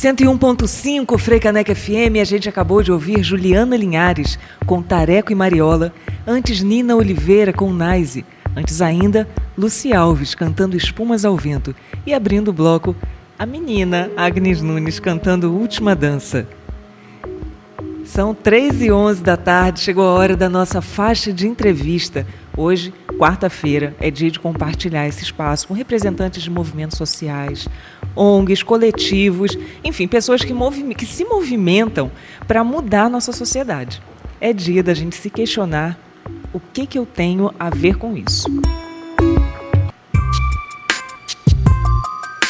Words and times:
101.5 0.00 1.18
Freicaneca 1.18 1.74
FM, 1.74 2.22
a 2.22 2.24
gente 2.24 2.48
acabou 2.48 2.82
de 2.82 2.90
ouvir 2.90 3.22
Juliana 3.22 3.76
Linhares 3.76 4.38
com 4.64 4.80
Tareco 4.80 5.30
e 5.30 5.34
Mariola, 5.34 5.92
antes 6.26 6.62
Nina 6.62 6.96
Oliveira 6.96 7.52
com 7.52 7.70
Naise, 7.70 8.24
antes 8.56 8.80
ainda 8.80 9.28
Luci 9.58 9.92
Alves 9.92 10.34
cantando 10.34 10.74
Espumas 10.74 11.22
ao 11.22 11.36
Vento 11.36 11.76
e 12.06 12.14
abrindo 12.14 12.48
o 12.48 12.52
bloco 12.54 12.96
a 13.38 13.44
menina 13.44 14.10
Agnes 14.16 14.62
Nunes 14.62 14.98
cantando 14.98 15.54
Última 15.54 15.94
Dança. 15.94 16.48
São 18.06 18.34
3 18.34 18.80
e 18.80 18.90
11 18.90 19.22
da 19.22 19.36
tarde, 19.36 19.80
chegou 19.80 20.04
a 20.04 20.12
hora 20.12 20.34
da 20.34 20.48
nossa 20.48 20.80
faixa 20.80 21.30
de 21.30 21.46
entrevista. 21.46 22.26
Hoje, 22.56 22.92
quarta-feira, 23.18 23.94
é 24.00 24.10
dia 24.10 24.30
de 24.30 24.40
compartilhar 24.40 25.06
esse 25.06 25.22
espaço 25.22 25.68
com 25.68 25.74
representantes 25.74 26.42
de 26.42 26.50
movimentos 26.50 26.98
sociais, 26.98 27.68
ONGs, 28.16 28.62
coletivos, 28.62 29.56
enfim, 29.84 30.08
pessoas 30.08 30.42
que, 30.42 30.52
que 30.94 31.06
se 31.06 31.24
movimentam 31.24 32.10
para 32.46 32.64
mudar 32.64 33.04
a 33.04 33.08
nossa 33.08 33.32
sociedade. 33.32 34.02
É 34.40 34.52
dia 34.52 34.82
da 34.82 34.94
gente 34.94 35.16
se 35.16 35.30
questionar 35.30 35.98
o 36.52 36.58
que, 36.58 36.86
que 36.86 36.98
eu 36.98 37.06
tenho 37.06 37.54
a 37.58 37.70
ver 37.70 37.96
com 37.96 38.16
isso. 38.16 38.46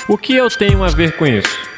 O 0.08 0.16
que 0.16 0.34
eu 0.34 0.48
tenho 0.48 0.82
a 0.82 0.88
ver 0.88 1.16
com 1.16 1.26
isso? 1.26 1.69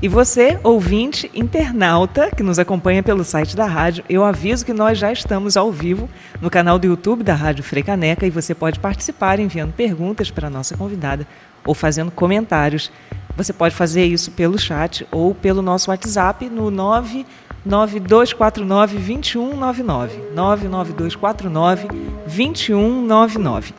E 0.00 0.06
você, 0.06 0.60
ouvinte, 0.62 1.28
internauta, 1.34 2.30
que 2.30 2.40
nos 2.40 2.60
acompanha 2.60 3.02
pelo 3.02 3.24
site 3.24 3.56
da 3.56 3.66
rádio, 3.66 4.04
eu 4.08 4.24
aviso 4.24 4.64
que 4.64 4.72
nós 4.72 4.96
já 4.96 5.10
estamos 5.10 5.56
ao 5.56 5.72
vivo 5.72 6.08
no 6.40 6.48
canal 6.48 6.78
do 6.78 6.86
YouTube 6.86 7.24
da 7.24 7.34
Rádio 7.34 7.64
Frecaneca 7.64 8.24
e 8.24 8.30
você 8.30 8.54
pode 8.54 8.78
participar 8.78 9.40
enviando 9.40 9.72
perguntas 9.72 10.30
para 10.30 10.46
a 10.46 10.50
nossa 10.50 10.76
convidada 10.76 11.26
ou 11.66 11.74
fazendo 11.74 12.12
comentários. 12.12 12.92
Você 13.36 13.52
pode 13.52 13.74
fazer 13.74 14.04
isso 14.04 14.30
pelo 14.30 14.56
chat 14.56 15.04
ou 15.10 15.34
pelo 15.34 15.62
nosso 15.62 15.90
WhatsApp 15.90 16.48
no 16.48 16.70
99249 16.70 18.98
2199. 18.98 20.16
99249 20.32 21.88
2199. 22.24 23.74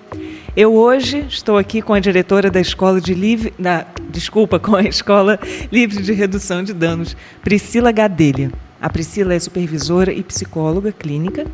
Eu 0.59 0.73
hoje 0.73 1.25
estou 1.29 1.57
aqui 1.57 1.81
com 1.81 1.93
a 1.93 2.01
diretora 2.01 2.51
da 2.51 2.59
Escola 2.59 2.99
de 2.99 3.13
Livre, 3.13 3.53
da, 3.57 3.85
desculpa, 4.09 4.59
com 4.59 4.75
a 4.75 4.81
Escola 4.83 5.39
Livre 5.71 6.03
de 6.03 6.11
Redução 6.11 6.61
de 6.61 6.73
Danos, 6.73 7.15
Priscila 7.41 7.93
Gadelha. 7.93 8.51
A 8.81 8.89
Priscila 8.89 9.33
é 9.33 9.39
supervisora 9.39 10.11
e 10.11 10.21
psicóloga 10.21 10.91
clínica, 10.91 11.45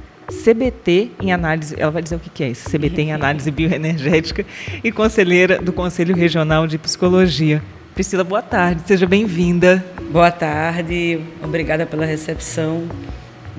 CBT 0.44 1.11
em 1.22 1.31
análise, 1.31 1.76
ela 1.78 1.92
vai 1.92 2.02
dizer 2.02 2.16
o 2.16 2.20
que 2.20 2.44
é 2.44 2.50
isso, 2.50 2.67
CBT 2.67 3.03
em 3.03 3.14
análise 3.14 3.52
bioenergética 3.52 4.44
e 4.83 4.92
conselheira 4.92 5.59
do 5.59 5.72
Conselho 5.72 6.16
Regional 6.16 6.66
de 6.66 6.80
Psicologia. 6.80 7.61
Priscila, 7.94 8.23
boa 8.23 8.42
tarde, 8.42 8.81
seja 8.88 9.06
bem-vinda. 9.06 9.86
Boa 10.09 10.31
tarde, 10.31 11.20
obrigada 11.44 11.86
pela 11.86 12.08
recepção. 12.08 12.89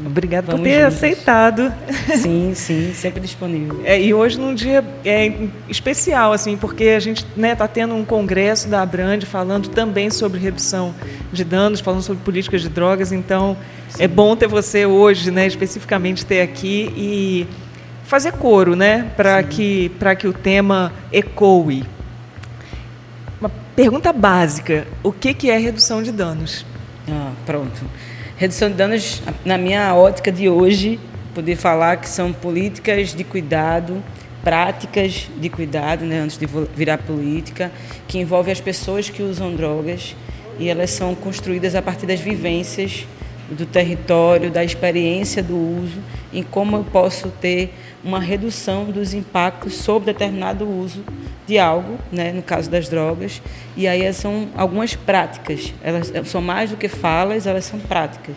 Obrigada 0.05 0.53
por 0.53 0.61
ter 0.61 0.83
juntos. 0.83 0.97
aceitado. 0.97 1.73
Sim, 2.17 2.53
sim, 2.55 2.93
sempre 2.93 3.21
disponível. 3.21 3.81
É, 3.85 4.01
e 4.01 4.13
hoje 4.13 4.39
num 4.39 4.55
dia 4.55 4.85
é, 5.05 5.33
especial, 5.69 6.33
assim, 6.33 6.57
porque 6.57 6.89
a 6.89 7.01
gente 7.01 7.19
está 7.19 7.41
né, 7.41 7.55
tá 7.55 7.67
tendo 7.67 7.95
um 7.95 8.05
congresso 8.05 8.69
da 8.69 8.83
Abrand 8.83 9.23
falando 9.23 9.69
também 9.69 10.11
sobre 10.11 10.39
redução 10.39 10.95
de 11.33 11.45
danos, 11.45 11.81
falando 11.81 12.03
sobre 12.03 12.23
políticas 12.23 12.61
de 12.61 12.69
drogas. 12.69 13.11
Então, 13.11 13.57
sim. 13.89 14.03
é 14.03 14.09
bom 14.09 14.37
ter 14.37 14.47
você 14.47 14.85
hoje, 14.85 15.31
né, 15.31 15.47
especificamente 15.47 16.27
ter 16.27 16.43
aqui 16.43 16.93
e 16.95 17.47
fazer 18.05 18.33
coro, 18.33 18.77
né, 18.77 19.11
para 19.17 19.43
que 19.43 19.89
para 19.99 20.15
que 20.15 20.29
o 20.29 20.33
tema 20.33 20.93
ecoe. 21.11 21.85
Uma 23.41 23.51
pergunta 23.75 24.13
básica: 24.13 24.87
o 25.03 25.11
que 25.11 25.33
que 25.33 25.51
é 25.51 25.57
redução 25.57 26.03
de 26.03 26.13
danos? 26.13 26.67
Ah, 27.09 27.33
pronto. 27.47 27.83
Redução 28.39 28.69
de 28.69 28.75
danos, 28.75 29.23
na 29.47 29.57
minha 29.57 29.95
ótica 29.95 30.31
de 30.31 30.47
hoje, 30.47 31.01
poder 31.35 31.57
falar 31.57 31.97
que 31.97 32.07
são 32.07 32.35
políticas 32.35 33.15
de 33.15 33.25
cuidado, 33.25 34.05
práticas 34.45 35.27
de 35.41 35.49
cuidado, 35.49 36.05
né, 36.05 36.19
antes 36.19 36.37
de 36.37 36.47
virar 36.75 36.99
política, 36.99 37.73
que 38.07 38.19
envolve 38.19 38.53
as 38.53 38.61
pessoas 38.61 39.09
que 39.09 39.23
usam 39.23 39.57
drogas 39.57 40.15
e 40.59 40.69
elas 40.69 40.91
são 40.91 41.15
construídas 41.15 41.75
a 41.75 41.81
partir 41.81 42.05
das 42.05 42.21
vivências 42.21 43.07
do 43.51 43.65
território, 43.65 44.51
da 44.51 44.63
experiência 44.63 45.43
do 45.43 45.57
uso, 45.57 45.99
em 46.31 46.43
como 46.43 46.77
eu 46.77 46.85
posso 46.85 47.29
ter 47.41 47.73
uma 48.07 48.21
redução 48.21 48.85
dos 48.85 49.13
impactos 49.13 49.75
sobre 49.75 50.13
determinado 50.13 50.65
uso 50.67 51.05
de 51.47 51.59
algo, 51.59 51.99
né, 52.11 52.33
no 52.33 52.43
caso 52.43 52.71
das 52.71 52.89
drogas, 52.89 53.43
e 53.77 53.87
aí 53.87 54.11
são 54.13 54.49
algumas 54.57 54.95
práticas, 54.95 55.75
elas 55.83 56.13
são 56.25 56.41
mais 56.41 56.71
do 56.71 56.77
que 56.77 56.89
falas, 56.89 57.47
elas 57.47 57.65
são 57.65 57.79
práticas. 57.81 58.37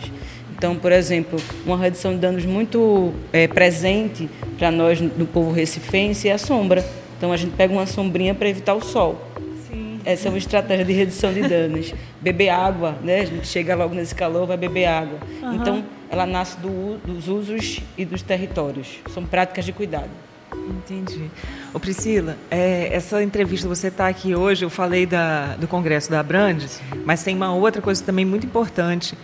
Então, 0.56 0.76
por 0.76 0.92
exemplo, 0.92 1.40
uma 1.64 1.78
redução 1.78 2.12
de 2.12 2.18
danos 2.18 2.44
muito 2.44 3.14
é, 3.32 3.48
presente 3.48 4.28
para 4.58 4.70
nós 4.70 5.00
do 5.00 5.24
povo 5.24 5.50
recifense 5.50 6.28
é 6.28 6.32
a 6.32 6.38
sombra. 6.38 6.84
Então, 7.16 7.32
a 7.32 7.36
gente 7.36 7.52
pega 7.56 7.72
uma 7.72 7.86
sombrinha 7.86 8.34
para 8.34 8.46
evitar 8.46 8.74
o 8.74 8.82
sol. 8.82 9.18
Sim. 9.66 10.00
Essa 10.04 10.28
é 10.28 10.30
uma 10.30 10.36
estratégia 10.36 10.84
de 10.84 10.92
redução 10.92 11.32
de 11.32 11.48
danos. 11.48 11.94
beber 12.20 12.50
água, 12.50 12.98
né? 13.02 13.20
A 13.20 13.24
gente 13.24 13.46
chega 13.46 13.74
logo 13.74 13.94
nesse 13.94 14.14
calor, 14.14 14.46
vai 14.46 14.58
beber 14.58 14.84
água. 14.84 15.18
Uhum. 15.42 15.54
Então, 15.54 15.84
ela 16.10 16.26
nasce 16.26 16.58
do, 16.58 16.98
dos 16.98 17.28
usos 17.28 17.80
e 17.96 18.04
dos 18.04 18.20
territórios. 18.20 18.98
São 19.14 19.24
práticas 19.24 19.64
de 19.64 19.72
cuidado. 19.72 20.10
Entendi. 20.52 21.30
Ô 21.72 21.78
Priscila, 21.78 22.36
é, 22.50 22.88
essa 22.92 23.22
entrevista, 23.22 23.68
você 23.68 23.86
está 23.86 24.08
aqui 24.08 24.34
hoje, 24.34 24.64
eu 24.64 24.70
falei 24.70 25.06
da, 25.06 25.54
do 25.54 25.68
Congresso 25.68 26.10
da 26.10 26.18
Abrandes, 26.18 26.80
mas 27.04 27.22
tem 27.22 27.36
uma 27.36 27.54
outra 27.54 27.80
coisa 27.80 28.02
também 28.02 28.24
muito 28.24 28.46
importante, 28.46 29.16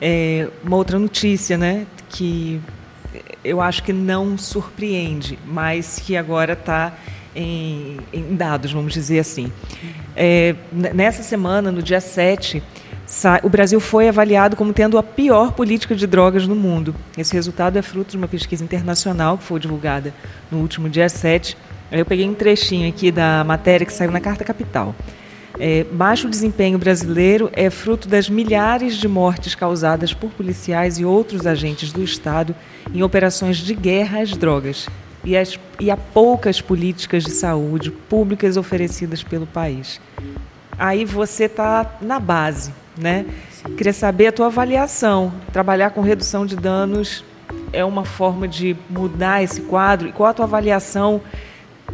é, 0.00 0.48
uma 0.62 0.76
outra 0.76 0.98
notícia, 0.98 1.56
né, 1.56 1.86
que 2.10 2.60
eu 3.42 3.60
acho 3.60 3.82
que 3.82 3.92
não 3.92 4.36
surpreende, 4.36 5.38
mas 5.46 5.98
que 5.98 6.16
agora 6.16 6.52
está 6.52 6.92
em, 7.34 7.98
em, 8.12 8.34
dados, 8.36 8.72
vamos 8.72 8.92
dizer 8.92 9.20
assim. 9.20 9.50
É, 10.14 10.54
nessa 10.72 11.22
semana, 11.22 11.72
no 11.72 11.82
dia 11.82 12.00
7, 12.00 12.62
o 13.42 13.48
Brasil 13.48 13.80
foi 13.80 14.08
avaliado 14.08 14.56
como 14.56 14.72
tendo 14.72 14.96
a 14.96 15.02
pior 15.02 15.52
política 15.52 15.94
de 15.94 16.06
drogas 16.06 16.46
no 16.46 16.54
mundo. 16.54 16.94
Esse 17.16 17.34
resultado 17.34 17.78
é 17.78 17.82
fruto 17.82 18.12
de 18.12 18.16
uma 18.16 18.28
pesquisa 18.28 18.64
internacional 18.64 19.38
que 19.38 19.44
foi 19.44 19.60
divulgada 19.60 20.14
no 20.50 20.58
último 20.58 20.88
dia 20.88 21.08
7. 21.08 21.56
Eu 21.92 22.06
peguei 22.06 22.28
um 22.28 22.34
trechinho 22.34 22.88
aqui 22.88 23.12
da 23.12 23.44
matéria 23.44 23.86
que 23.86 23.92
saiu 23.92 24.10
na 24.10 24.20
Carta 24.20 24.44
Capital. 24.44 24.94
É, 25.58 25.84
baixo 25.84 26.28
desempenho 26.28 26.78
brasileiro 26.78 27.48
é 27.52 27.70
fruto 27.70 28.08
das 28.08 28.28
milhares 28.28 28.96
de 28.96 29.06
mortes 29.06 29.54
causadas 29.54 30.12
por 30.12 30.30
policiais 30.30 30.98
e 30.98 31.04
outros 31.04 31.46
agentes 31.46 31.92
do 31.92 32.02
Estado 32.02 32.56
em 32.92 33.02
operações 33.02 33.58
de 33.58 33.72
guerra 33.72 34.20
às 34.20 34.30
drogas 34.30 34.88
e, 35.24 35.36
as, 35.36 35.58
e 35.78 35.90
a 35.90 35.96
poucas 35.96 36.60
políticas 36.60 37.22
de 37.22 37.30
saúde 37.30 37.92
públicas 37.92 38.56
oferecidas 38.56 39.22
pelo 39.22 39.46
país. 39.46 40.00
Aí 40.76 41.04
você 41.04 41.44
está 41.44 41.98
na 42.00 42.18
base, 42.18 42.72
né? 42.96 43.26
Queria 43.76 43.92
saber 43.92 44.28
a 44.28 44.32
tua 44.32 44.46
avaliação. 44.46 45.32
Trabalhar 45.52 45.90
com 45.90 46.00
redução 46.00 46.46
de 46.46 46.56
danos 46.56 47.24
é 47.72 47.84
uma 47.84 48.04
forma 48.04 48.46
de 48.46 48.76
mudar 48.88 49.42
esse 49.42 49.62
quadro? 49.62 50.08
E 50.08 50.12
qual 50.12 50.28
a 50.30 50.34
tua 50.34 50.44
avaliação 50.44 51.20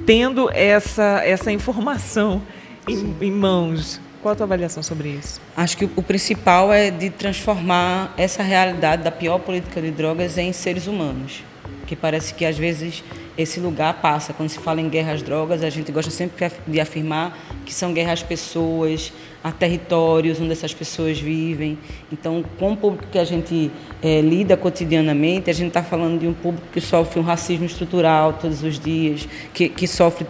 tendo 0.07 0.51
essa, 0.53 1.23
essa 1.25 1.51
informação 1.51 2.43
em, 2.89 3.17
em 3.21 3.31
mãos? 3.31 4.01
Qual 4.23 4.33
a 4.33 4.37
tua 4.37 4.45
avaliação 4.45 4.83
sobre 4.83 5.09
isso? 5.09 5.41
Acho 5.57 5.79
que 5.79 5.85
o 5.97 6.03
principal 6.03 6.73
é 6.73 6.91
de 6.91 7.09
transformar 7.09 8.13
essa 8.19 8.43
realidade 8.43 9.03
da 9.03 9.11
pior 9.11 9.39
política 9.39 9.81
de 9.81 9.91
drogas 9.91 10.37
em 10.37 10.53
seres 10.53 10.87
humanos. 10.87 11.43
Que 11.87 11.97
parece 11.97 12.35
que 12.35 12.45
às 12.45 12.57
vezes 12.59 13.03
esse 13.37 13.59
lugar 13.59 13.95
passa. 13.95 14.35
Quando 14.35 14.51
se 14.51 14.59
fala 14.59 14.81
em 14.81 14.89
guerra 14.91 15.13
às 15.13 15.23
drogas, 15.23 15.65
a 15.65 15.71
gente 15.71 15.91
gosta 15.91 16.11
sempre 16.11 16.53
de 16.67 16.81
afirmar 16.81 17.37
que 17.65 17.73
são 17.73 17.95
guerras 17.95 18.21
às 18.21 18.23
pessoas, 18.23 19.11
a 19.43 19.51
territórios 19.51 20.41
onde 20.41 20.53
essas 20.53 20.75
pessoas 20.75 21.19
vivem. 21.19 21.79
Então, 22.13 22.45
com 22.59 22.73
o 22.73 22.77
público 22.77 23.07
que 23.11 23.19
a 23.19 23.25
gente 23.25 23.71
é, 24.03 24.21
lida 24.21 24.57
cotidianamente, 24.57 25.49
a 25.49 25.53
gente 25.53 25.69
está 25.69 25.83
falando 25.83 26.21
de 26.21 26.27
um 26.27 26.33
público 26.35 26.67
que 26.73 26.81
sofre 26.81 27.19
um 27.19 27.23
racismo 27.23 27.65
estrutural 27.65 28.35
todos 28.35 28.63
os 28.63 28.79
dias, 28.79 29.27
que, 29.55 29.69
que, 29.69 29.87
sofre, 29.87 30.27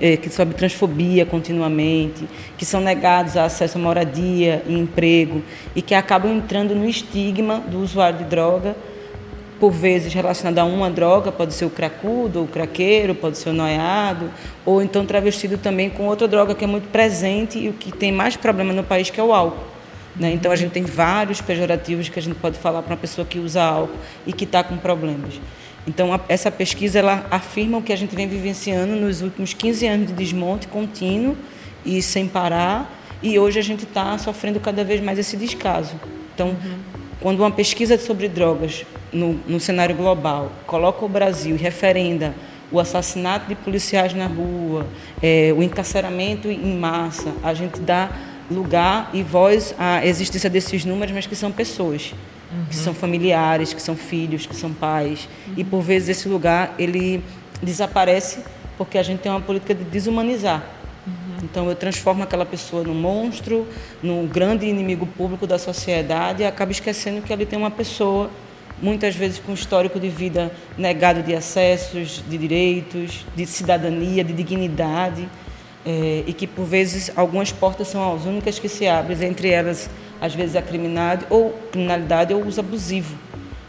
é, 0.00 0.16
que 0.16 0.30
sofre 0.30 0.54
transfobia 0.54 1.26
continuamente, 1.26 2.28
que 2.56 2.64
são 2.64 2.80
negados 2.80 3.36
a 3.36 3.44
acesso 3.44 3.76
a 3.76 3.80
moradia 3.80 4.62
e 4.66 4.74
emprego 4.74 5.42
e 5.74 5.82
que 5.82 5.94
acabam 5.94 6.32
entrando 6.32 6.74
no 6.74 6.88
estigma 6.88 7.58
do 7.60 7.80
usuário 7.80 8.18
de 8.18 8.24
droga 8.24 8.76
por 9.58 9.70
vezes 9.70 10.12
relacionado 10.12 10.58
a 10.58 10.64
uma 10.64 10.90
droga, 10.90 11.30
pode 11.30 11.54
ser 11.54 11.64
o 11.64 11.70
cracudo, 11.70 12.42
o 12.42 12.46
craqueiro, 12.46 13.14
pode 13.14 13.38
ser 13.38 13.50
o 13.50 13.52
noiado, 13.52 14.30
ou 14.64 14.82
então 14.82 15.06
travestido 15.06 15.56
também 15.56 15.88
com 15.88 16.04
outra 16.04 16.26
droga 16.26 16.54
que 16.54 16.64
é 16.64 16.66
muito 16.66 16.88
presente 16.88 17.58
e 17.58 17.68
o 17.68 17.72
que 17.72 17.92
tem 17.92 18.12
mais 18.12 18.36
problema 18.36 18.72
no 18.72 18.82
país, 18.82 19.10
que 19.10 19.20
é 19.20 19.22
o 19.22 19.32
álcool. 19.32 19.64
Né? 20.16 20.32
Então 20.32 20.52
a 20.52 20.56
gente 20.56 20.72
tem 20.72 20.84
vários 20.84 21.40
pejorativos 21.40 22.08
que 22.08 22.18
a 22.18 22.22
gente 22.22 22.36
pode 22.36 22.58
falar 22.58 22.82
para 22.82 22.92
uma 22.92 23.00
pessoa 23.00 23.26
que 23.26 23.38
usa 23.38 23.62
álcool 23.62 23.98
e 24.26 24.32
que 24.32 24.44
está 24.44 24.62
com 24.62 24.76
problemas. 24.76 25.40
Então, 25.86 26.14
a, 26.14 26.20
essa 26.28 26.50
pesquisa 26.50 26.98
ela 26.98 27.26
afirma 27.30 27.78
o 27.78 27.82
que 27.82 27.92
a 27.92 27.96
gente 27.96 28.14
vem 28.14 28.26
vivenciando 28.26 28.94
nos 28.94 29.22
últimos 29.22 29.52
15 29.52 29.86
anos 29.86 30.06
de 30.08 30.12
desmonte 30.14 30.66
contínuo 30.66 31.36
e 31.84 32.00
sem 32.00 32.26
parar, 32.26 32.90
e 33.22 33.38
hoje 33.38 33.58
a 33.58 33.62
gente 33.62 33.84
está 33.84 34.16
sofrendo 34.18 34.58
cada 34.60 34.82
vez 34.82 35.02
mais 35.02 35.18
esse 35.18 35.36
descaso. 35.36 35.94
Então, 36.34 36.48
uhum. 36.48 36.78
quando 37.20 37.40
uma 37.40 37.50
pesquisa 37.50 37.98
sobre 37.98 38.28
drogas 38.28 38.86
no, 39.14 39.34
no 39.46 39.60
cenário 39.60 39.94
global 39.94 40.50
coloca 40.66 41.04
o 41.04 41.08
Brasil 41.08 41.56
e 41.56 41.58
referenda 41.58 42.34
o 42.72 42.80
assassinato 42.80 43.46
de 43.48 43.54
policiais 43.54 44.12
na 44.12 44.26
rua, 44.26 44.86
é, 45.22 45.54
o 45.56 45.62
encarceramento 45.62 46.48
em 46.48 46.76
massa, 46.76 47.32
a 47.42 47.54
gente 47.54 47.80
dá 47.80 48.10
lugar 48.50 49.10
e 49.12 49.22
voz 49.22 49.74
à 49.78 50.04
existência 50.04 50.50
desses 50.50 50.84
números, 50.84 51.14
mas 51.14 51.26
que 51.26 51.36
são 51.36 51.52
pessoas 51.52 52.12
uhum. 52.54 52.64
que 52.66 52.76
são 52.76 52.94
familiares, 52.94 53.72
que 53.72 53.82
são 53.82 53.96
filhos, 53.96 54.46
que 54.46 54.56
são 54.56 54.72
pais. 54.72 55.28
Uhum. 55.46 55.54
E 55.56 55.64
por 55.64 55.80
vezes 55.80 56.10
esse 56.10 56.28
lugar 56.28 56.74
ele 56.78 57.22
desaparece 57.62 58.40
porque 58.76 58.98
a 58.98 59.02
gente 59.02 59.20
tem 59.20 59.30
uma 59.30 59.40
política 59.40 59.74
de 59.74 59.84
desumanizar. 59.84 60.62
Então 61.42 61.68
eu 61.68 61.76
transformo 61.76 62.22
aquela 62.22 62.46
pessoa 62.46 62.82
num 62.82 62.94
monstro, 62.94 63.68
num 64.02 64.26
grande 64.26 64.66
inimigo 64.66 65.06
público 65.06 65.46
da 65.46 65.58
sociedade 65.58 66.42
e 66.42 66.46
acabo 66.46 66.72
esquecendo 66.72 67.20
que 67.20 67.32
ali 67.32 67.44
tem 67.44 67.58
uma 67.58 67.70
pessoa 67.70 68.30
muitas 68.82 69.14
vezes 69.14 69.38
com 69.38 69.52
histórico 69.52 69.98
de 69.98 70.08
vida 70.08 70.50
negado 70.76 71.22
de 71.22 71.34
acessos, 71.34 72.22
de 72.28 72.38
direitos, 72.38 73.24
de 73.34 73.46
cidadania, 73.46 74.24
de 74.24 74.32
dignidade, 74.32 75.28
é, 75.86 76.24
e 76.26 76.32
que 76.32 76.46
por 76.46 76.64
vezes 76.64 77.10
algumas 77.14 77.52
portas 77.52 77.88
são 77.88 78.14
as 78.14 78.24
únicas 78.24 78.58
que 78.58 78.68
se 78.68 78.86
abrem, 78.86 79.28
entre 79.28 79.50
elas 79.50 79.90
às 80.20 80.34
vezes 80.34 80.56
a 80.56 80.62
criminalidade 80.62 81.26
ou 81.28 81.52
criminalidade 81.70 82.32
ou 82.32 82.44
uso 82.44 82.60
abusivo, 82.60 83.16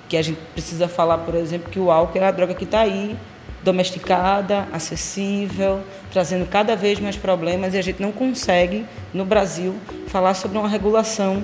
que 0.07 0.15
a 0.15 0.21
gente 0.21 0.39
precisa 0.53 0.87
falar, 0.87 1.19
por 1.19 1.35
exemplo, 1.35 1.69
que 1.69 1.79
o 1.79 1.91
álcool 1.91 2.19
é 2.19 2.23
a 2.23 2.31
droga 2.31 2.53
que 2.53 2.63
está 2.63 2.81
aí, 2.81 3.17
domesticada, 3.63 4.67
acessível, 4.71 5.81
trazendo 6.11 6.45
cada 6.47 6.75
vez 6.75 6.99
mais 6.99 7.17
problemas 7.17 7.73
e 7.73 7.77
a 7.77 7.81
gente 7.81 8.01
não 8.01 8.11
consegue 8.11 8.85
no 9.13 9.25
Brasil 9.25 9.75
falar 10.07 10.35
sobre 10.35 10.57
uma 10.57 10.69
regulação 10.69 11.43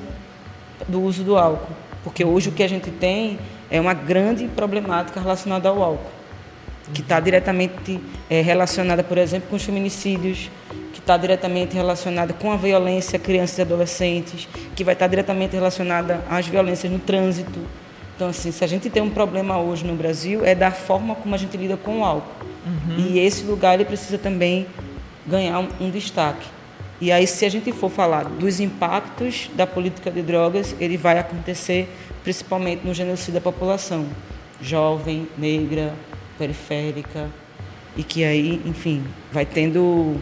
do 0.88 1.02
uso 1.02 1.24
do 1.24 1.38
álcool, 1.38 1.76
porque 2.04 2.24
hoje 2.24 2.50
o 2.50 2.52
que 2.52 2.64
a 2.64 2.68
gente 2.68 2.90
tem 2.92 3.40
é 3.70 3.80
uma 3.80 3.94
grande 3.94 4.48
problemática 4.48 5.20
relacionada 5.20 5.70
ao 5.70 5.82
álcool, 5.82 6.12
que 6.94 7.02
está 7.02 7.20
diretamente 7.20 8.00
é, 8.30 8.42
relacionada, 8.42 9.04
por 9.04 9.18
exemplo, 9.18 9.50
com 9.50 9.56
os 9.56 9.64
feminicídios, 9.64 10.50
está 11.02 11.18
diretamente 11.18 11.76
relacionada 11.76 12.32
com 12.32 12.52
a 12.52 12.56
violência 12.56 13.18
a 13.18 13.20
crianças 13.20 13.58
e 13.58 13.62
adolescentes, 13.62 14.48
que 14.76 14.84
vai 14.84 14.94
estar 14.94 15.08
diretamente 15.08 15.56
relacionada 15.56 16.24
às 16.30 16.48
violências 16.48 16.92
no 16.92 17.00
trânsito. 17.00 17.60
Então, 18.16 18.30
assim, 18.30 18.52
se 18.52 18.64
a 18.64 18.68
gente 18.68 18.90
tem 18.90 19.02
um 19.02 19.10
problema 19.10 19.60
hoje 19.60 19.86
no 19.86 19.96
Brasil, 19.96 20.46
é 20.46 20.54
da 20.54 20.72
forma 20.72 21.16
como 21.16 21.34
a 21.34 21.38
gente 21.38 21.58
lida 21.58 21.76
com 21.76 22.00
o 22.00 22.06
álcool. 22.06 22.46
Uhum. 22.66 22.98
E 22.98 23.20
esse 23.20 23.44
lugar 23.44 23.74
ele 23.74 23.86
precisa 23.86 24.18
também 24.18 24.68
ganhar 25.26 25.60
um, 25.60 25.68
um 25.82 25.90
destaque. 25.90 26.48
E 27.02 27.12
aí, 27.12 27.26
se 27.26 27.44
a 27.44 27.50
gente 27.50 27.72
for 27.72 27.90
falar 27.90 28.26
dos 28.26 28.60
impactos 28.60 29.50
da 29.56 29.66
política 29.66 30.12
de 30.12 30.22
drogas, 30.22 30.76
ele 30.80 30.98
vai 30.98 31.18
acontecer 31.18 31.90
principalmente 32.24 32.86
no 32.86 32.94
genocídio 32.94 33.34
da 33.34 33.42
população, 33.42 34.06
jovem, 34.62 35.28
negra, 35.36 35.96
periférica, 36.38 37.28
e 37.98 38.04
que 38.04 38.24
aí, 38.24 38.62
enfim, 38.66 39.04
vai 39.32 39.48
tendo 39.48 40.16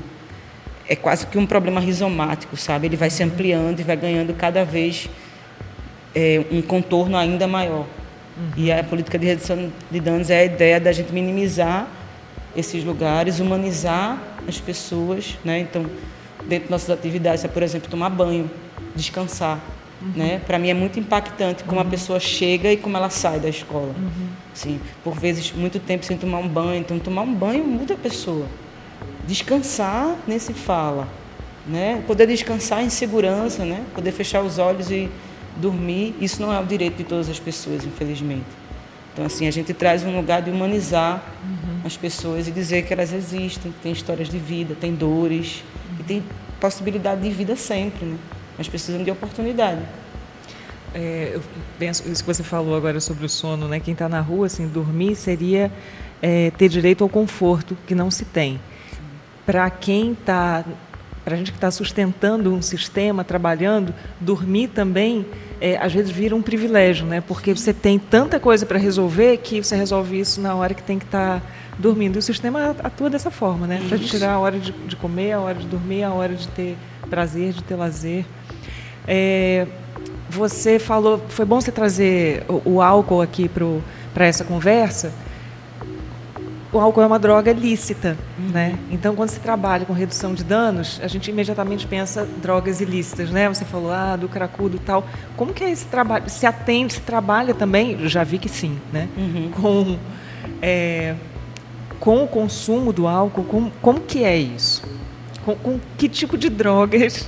é 0.88 0.96
quase 0.96 1.28
que 1.28 1.38
um 1.38 1.46
problema 1.46 1.80
rizomático, 1.80 2.58
sabe? 2.58 2.88
Ele 2.88 2.98
vai 2.98 3.12
se 3.12 3.22
ampliando 3.22 3.80
e 3.80 3.84
vai 3.84 3.96
ganhando 3.96 4.34
cada 4.34 4.66
vez 4.66 5.08
é, 6.16 6.44
um 6.50 6.62
contorno 6.64 7.16
ainda 7.16 7.46
maior. 7.46 7.86
Uhum. 8.36 8.52
E 8.58 8.72
a 8.72 8.84
política 8.84 9.20
de 9.20 9.28
redução 9.28 9.72
de 9.92 10.00
danos 10.00 10.32
é 10.32 10.40
a 10.40 10.46
ideia 10.46 10.80
da 10.80 10.92
gente 10.92 11.14
minimizar 11.14 11.88
esses 12.56 12.84
lugares, 12.84 13.40
humanizar 13.40 14.18
as 14.48 14.60
pessoas, 14.60 15.38
né? 15.46 15.60
Então, 15.60 15.86
dentro 16.48 16.66
de 16.66 16.72
nossas 16.72 16.90
atividades, 16.90 17.44
é, 17.44 17.48
por 17.48 17.64
exemplo, 17.64 17.90
tomar 17.90 18.10
banho, 18.10 18.50
descansar, 18.96 19.60
uhum. 20.02 20.12
né? 20.16 20.42
Para 20.46 20.58
mim 20.60 20.70
é 20.70 20.74
muito 20.74 21.00
impactante 21.00 21.64
como 21.64 21.80
uhum. 21.80 21.88
a 21.88 21.90
pessoa 21.90 22.20
chega 22.20 22.72
e 22.72 22.78
como 22.78 22.96
ela 22.98 23.10
sai 23.10 23.40
da 23.40 23.50
escola. 23.50 23.94
Uhum. 23.98 24.30
Sim, 24.54 24.80
por 25.04 25.16
vezes 25.16 25.52
muito 25.52 25.80
tempo 25.80 26.06
sem 26.06 26.18
tomar 26.18 26.40
um 26.40 26.48
banho, 26.48 26.76
então 26.76 27.00
tomar 27.00 27.22
um 27.22 27.34
banho 27.34 27.64
muda 27.64 27.94
a 27.94 27.98
pessoa. 27.98 28.46
Descansar 29.28 30.16
nesse 30.28 30.54
fala, 30.54 31.08
né? 31.68 32.04
Poder 32.08 32.28
descansar 32.28 32.84
em 32.84 32.90
segurança, 32.90 33.64
né? 33.64 33.84
Poder 33.94 34.12
fechar 34.12 34.42
os 34.42 34.58
olhos 34.58 34.90
e 34.90 35.10
dormir, 35.58 36.16
isso 36.20 36.42
não 36.42 36.54
é 36.54 36.60
o 36.60 36.66
direito 36.66 36.98
de 36.98 37.04
todas 37.04 37.30
as 37.30 37.40
pessoas, 37.40 37.86
infelizmente. 37.86 38.46
Então, 39.14 39.26
assim, 39.26 39.48
a 39.48 39.52
gente 39.52 39.74
traz 39.74 40.04
um 40.04 40.16
lugar 40.16 40.42
de 40.42 40.50
humanizar 40.50 41.24
uhum. 41.44 41.82
as 41.84 41.98
pessoas 41.98 42.48
e 42.48 42.52
dizer 42.52 42.84
que 42.86 42.94
elas 42.94 43.12
existem, 43.12 43.72
que 43.72 43.80
têm 43.80 43.92
histórias 43.92 44.30
de 44.30 44.38
vida, 44.38 44.76
têm 44.76 44.94
dores, 44.94 45.64
uhum. 45.92 45.98
e 46.00 46.04
tem 46.04 46.24
possibilidade 46.60 47.22
de 47.22 47.30
vida 47.30 47.56
sempre, 47.56 48.06
né? 48.06 48.18
Mas 48.58 48.68
precisam 48.68 49.04
de 49.04 49.12
oportunidade. 49.12 49.82
É, 50.94 51.32
eu 51.34 51.42
penso 51.78 52.08
isso 52.10 52.24
que 52.24 52.34
você 52.34 52.44
falou 52.44 52.76
agora 52.76 53.00
sobre 53.00 53.26
o 53.26 53.30
sono, 53.30 53.68
né? 53.68 53.80
Quem 53.80 53.94
está 53.94 54.10
na 54.10 54.22
rua, 54.22 54.48
assim, 54.48 54.68
dormir 54.68 55.16
seria 55.16 55.72
é, 56.22 56.52
ter 56.52 56.70
direito 56.70 57.04
ao 57.04 57.10
conforto 57.10 57.78
que 57.88 57.96
não 57.96 58.10
se 58.12 58.26
tem 58.26 58.60
para 59.50 59.68
quem 59.68 60.12
está, 60.12 60.64
para 61.24 61.36
a 61.36 61.38
gente 61.38 61.52
que 61.52 61.58
está 61.58 61.70
sustentando 61.70 62.54
um 62.54 62.62
sistema, 62.62 63.24
trabalhando, 63.24 63.94
dormir 64.20 64.70
também, 64.70 65.26
é, 65.62 65.78
às 65.78 65.94
vezes 65.94 66.12
vira 66.12 66.36
um 66.36 66.42
privilégio, 66.42 67.06
né? 67.06 67.22
Porque 67.22 67.54
você 67.54 67.74
tem 67.74 68.00
tanta 68.00 68.40
coisa 68.40 68.66
para 68.66 68.80
resolver 68.80 69.38
que 69.38 69.64
você 69.64 69.76
resolve 69.76 70.20
isso 70.20 70.40
na 70.42 70.56
hora 70.56 70.74
que 70.74 70.82
tem 70.82 70.98
que 70.98 71.06
estar 71.06 71.40
tá 71.40 71.46
dormindo. 71.78 72.16
E 72.16 72.20
o 72.20 72.22
sistema 72.22 72.76
atua 72.84 73.10
dessa 73.10 73.30
forma, 73.30 73.68
né? 73.68 73.82
Para 73.88 73.98
tirar 73.98 74.34
a 74.34 74.40
hora 74.40 74.58
de, 74.58 74.72
de, 74.72 74.96
comer, 74.96 75.34
a 75.34 75.40
hora 75.40 75.60
de 75.60 75.66
dormir, 75.66 76.04
a 76.04 76.12
hora 76.12 76.34
de 76.34 76.48
ter 76.50 76.78
prazer, 77.10 77.54
de 77.54 77.64
ter 77.64 77.76
lazer. 77.76 78.26
É, 79.08 79.68
você 80.30 80.80
falou, 80.80 81.22
foi 81.30 81.46
bom 81.46 81.60
você 81.60 81.72
trazer 81.72 82.44
o, 82.48 82.76
o 82.76 82.82
álcool 82.82 83.22
aqui 83.22 83.50
para 84.14 84.26
essa 84.26 84.44
conversa 84.44 85.12
o 86.72 86.78
álcool 86.78 87.02
é 87.02 87.08
uma 87.08 87.18
droga 87.18 87.52
lícita, 87.52 88.16
uhum. 88.38 88.50
né? 88.50 88.78
Então, 88.92 89.16
quando 89.16 89.30
se 89.30 89.40
trabalha 89.40 89.86
com 89.86 89.94
redução 89.94 90.36
de 90.36 90.44
danos, 90.44 91.00
a 91.04 91.08
gente 91.08 91.30
imediatamente 91.32 91.88
pensa 91.88 92.28
drogas 92.42 92.80
ilícitas, 92.80 93.32
né? 93.32 93.50
Você 93.50 93.66
falou, 93.66 93.92
ah, 93.92 94.16
do 94.16 94.30
cracudo 94.30 94.78
e 94.78 94.80
tal. 94.80 95.04
Como 95.36 95.52
que 95.52 95.64
é 95.64 95.72
esse 95.72 95.86
trabalho? 95.86 96.30
Se 96.30 96.46
atende, 96.46 96.94
se 96.94 97.02
trabalha 97.02 97.56
também? 97.56 98.08
Já 98.08 98.24
vi 98.24 98.38
que 98.38 98.48
sim, 98.48 98.78
né? 98.94 99.10
Uhum. 99.18 99.52
Com, 99.52 99.98
é, 100.62 101.16
com 102.00 102.24
o 102.24 102.28
consumo 102.28 102.94
do 102.94 103.08
álcool, 103.08 103.44
com, 103.44 103.72
como 103.82 104.02
que 104.02 104.24
é 104.24 104.38
isso? 104.38 104.84
Com, 105.44 105.56
com 105.56 105.80
que 105.98 106.08
tipo 106.08 106.38
de 106.38 106.50
drogas 106.50 107.28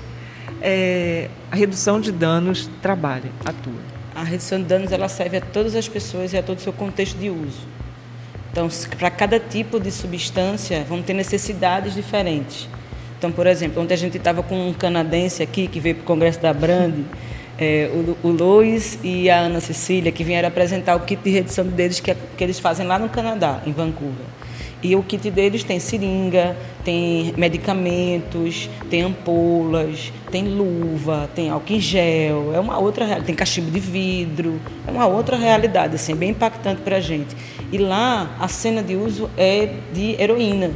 é, 0.62 1.30
a 1.52 1.56
redução 1.56 2.00
de 2.00 2.12
danos 2.12 2.70
trabalha, 2.80 3.32
atua? 3.44 3.74
A 4.14 4.24
redução 4.24 4.60
de 4.60 4.66
danos 4.66 4.92
ela 4.92 5.08
serve 5.08 5.38
a 5.38 5.42
todas 5.42 5.76
as 5.76 5.88
pessoas 5.88 6.32
e 6.32 6.38
a 6.38 6.44
todo 6.44 6.60
o 6.60 6.62
seu 6.62 6.74
contexto 6.74 7.18
de 7.18 7.30
uso. 7.30 7.81
Então, 8.52 8.68
para 9.00 9.10
cada 9.10 9.40
tipo 9.40 9.80
de 9.80 9.90
substância, 9.92 10.84
vão 10.84 11.02
ter 11.02 11.14
necessidades 11.14 11.96
diferentes. 11.96 12.68
Então, 13.18 13.32
por 13.32 13.48
exemplo, 13.48 13.82
ontem 13.82 13.94
a 13.94 13.98
gente 13.98 14.18
estava 14.18 14.44
com 14.44 14.70
um 14.70 14.74
canadense 14.74 15.42
aqui 15.42 15.68
que 15.68 15.80
veio 15.80 15.96
para 15.96 16.02
o 16.02 16.06
Congresso 16.06 16.42
da 16.42 16.54
Brand, 16.54 16.96
é, 17.58 17.90
o, 17.94 18.28
o 18.28 18.32
Lois 18.32 19.00
e 19.04 19.30
a 19.30 19.40
Ana 19.42 19.62
Cecília, 19.62 20.12
que 20.12 20.24
vieram 20.24 20.50
apresentar 20.50 20.96
o 20.96 21.02
kit 21.02 21.22
de 21.24 21.30
redução 21.30 21.64
de 21.64 21.72
dedos 21.72 22.00
que, 22.00 22.14
que 22.14 22.44
eles 22.44 22.60
fazem 22.60 22.86
lá 22.86 23.00
no 23.00 23.08
Canadá, 23.08 23.62
em 23.66 23.72
Vancouver. 23.72 24.26
E 24.84 24.96
o 24.96 25.04
kit 25.04 25.30
deles 25.30 25.64
tem 25.64 25.80
seringa, 25.80 26.58
tem 26.84 27.34
medicamentos, 27.38 28.68
tem 28.90 29.04
ampolas, 29.04 30.12
tem 30.32 30.46
luva, 30.46 31.30
tem 31.36 31.52
álcool 31.52 31.74
em 31.74 31.80
gel, 31.80 32.52
é 32.54 32.60
uma 32.60 32.80
outra 32.80 33.22
tem 33.22 33.36
cachimbo 33.36 33.70
de 33.70 33.80
vidro, 33.80 34.60
é 34.88 34.92
uma 34.92 35.06
outra 35.06 35.38
realidade, 35.38 35.96
assim, 35.96 36.16
bem 36.16 36.32
impactante 36.32 36.82
para 36.82 36.98
a 36.98 37.00
gente. 37.00 37.36
E 37.72 37.78
lá 37.78 38.36
a 38.40 38.48
cena 38.48 38.82
de 38.82 38.96
uso 38.96 39.30
é 39.38 39.76
de 39.94 40.20
heroína. 40.20 40.72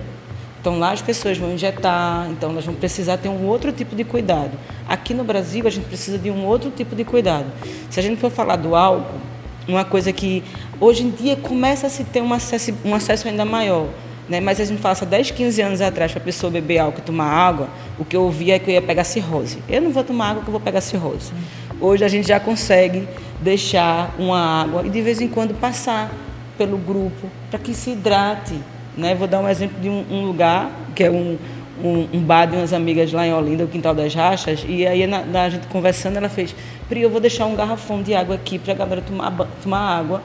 Então 0.62 0.80
lá 0.80 0.92
as 0.92 1.02
pessoas 1.02 1.38
vão 1.38 1.54
injetar, 1.54 2.28
então 2.32 2.50
elas 2.52 2.66
vão 2.66 2.74
precisar 2.74 3.18
ter 3.18 3.30
um 3.30 3.46
outro 3.46 3.72
tipo 3.72 3.96
de 3.96 4.04
cuidado. 4.04 4.52
Aqui 4.88 5.14
no 5.14 5.24
Brasil 5.24 5.66
a 5.68 5.70
gente 5.70 5.86
precisa 5.86 6.18
de 6.18 6.30
um 6.30 6.46
outro 6.46 6.72
tipo 6.72 6.96
de 6.96 7.04
cuidado. 7.04 7.46
Se 7.90 8.00
a 8.00 8.04
gente 8.04 8.20
for 8.20 8.32
falar 8.32 8.56
do 8.56 8.76
álcool, 8.76 9.20
uma 9.68 9.84
coisa 9.84 10.12
que 10.12 10.44
hoje 10.80 11.04
em 11.04 11.10
dia 11.10 11.36
começa 11.36 11.88
a 11.88 11.90
se 11.90 12.04
ter 12.04 12.22
um 12.22 12.34
acesso, 12.34 12.74
um 12.84 12.94
acesso 12.94 13.28
ainda 13.28 13.46
maior. 13.46 13.88
Né? 14.28 14.40
Mas 14.40 14.60
a 14.60 14.66
gente 14.66 14.82
fala 14.82 14.96
10, 14.96 15.32
15 15.32 15.62
anos 15.62 15.82
atrás 15.82 16.12
para 16.12 16.22
a 16.22 16.26
pessoa 16.26 16.52
beber 16.52 16.80
álcool 16.80 17.00
e 17.00 17.04
tomar 17.04 17.26
água, 17.26 17.70
o 18.00 18.06
que 18.06 18.16
eu 18.16 18.24
ouvia 18.24 18.56
é 18.56 18.60
que 18.60 18.70
eu 18.70 18.74
ia 18.74 18.82
pegar 18.82 19.04
cirrose. 19.04 19.60
Eu 19.70 19.82
não 19.82 19.92
vou 19.92 20.04
tomar 20.04 20.32
água 20.32 20.42
que 20.42 20.48
eu 20.48 20.52
vou 20.52 20.62
pegar 20.62 20.82
cirrose. 20.82 21.32
Hoje 21.80 22.04
a 22.04 22.08
gente 22.08 22.28
já 22.28 22.40
consegue 22.40 23.08
deixar 23.42 24.16
uma 24.18 24.64
água 24.64 24.86
e 24.86 24.90
de 24.90 25.02
vez 25.02 25.22
em 25.22 25.28
quando 25.28 25.54
passar 25.54 26.12
pelo 26.58 26.78
grupo 26.78 27.30
para 27.50 27.60
que 27.60 27.74
se 27.74 27.92
hidrate. 27.92 28.56
Né? 28.98 29.14
Vou 29.14 29.28
dar 29.28 29.40
um 29.40 29.50
exemplo 29.50 29.80
de 29.80 29.90
um, 29.90 30.06
um 30.10 30.26
lugar, 30.26 30.72
que 30.96 31.04
é 31.04 31.12
um, 31.12 31.38
um, 31.84 32.08
um, 32.14 32.20
bar 32.22 32.46
de 32.46 32.56
umas 32.56 32.74
amigas 32.74 33.12
lá 33.12 33.28
em 33.28 33.34
Olinda, 33.34 33.66
o 33.66 33.68
Quintal 33.68 33.94
das 33.94 34.14
Rachas, 34.16 34.66
e 34.68 34.88
aí 34.88 35.06
na, 35.06 35.22
na, 35.24 35.44
a 35.44 35.50
gente 35.50 35.68
conversando, 35.68 36.18
ela 36.18 36.30
fez, 36.30 36.56
Pri, 36.88 37.02
eu 37.02 37.10
vou 37.10 37.20
deixar 37.20 37.46
um 37.46 37.56
garrafão 37.56 38.02
de 38.02 38.14
água 38.14 38.36
aqui 38.36 38.60
para 38.60 38.74
a 38.74 38.76
galera 38.76 39.02
tomar, 39.02 39.32
tomar 39.62 39.80
água 39.80 40.22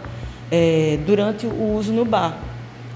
é, 0.50 0.98
durante 1.06 1.46
o 1.46 1.76
uso 1.76 1.92
no 1.92 2.04
bar. 2.04 2.38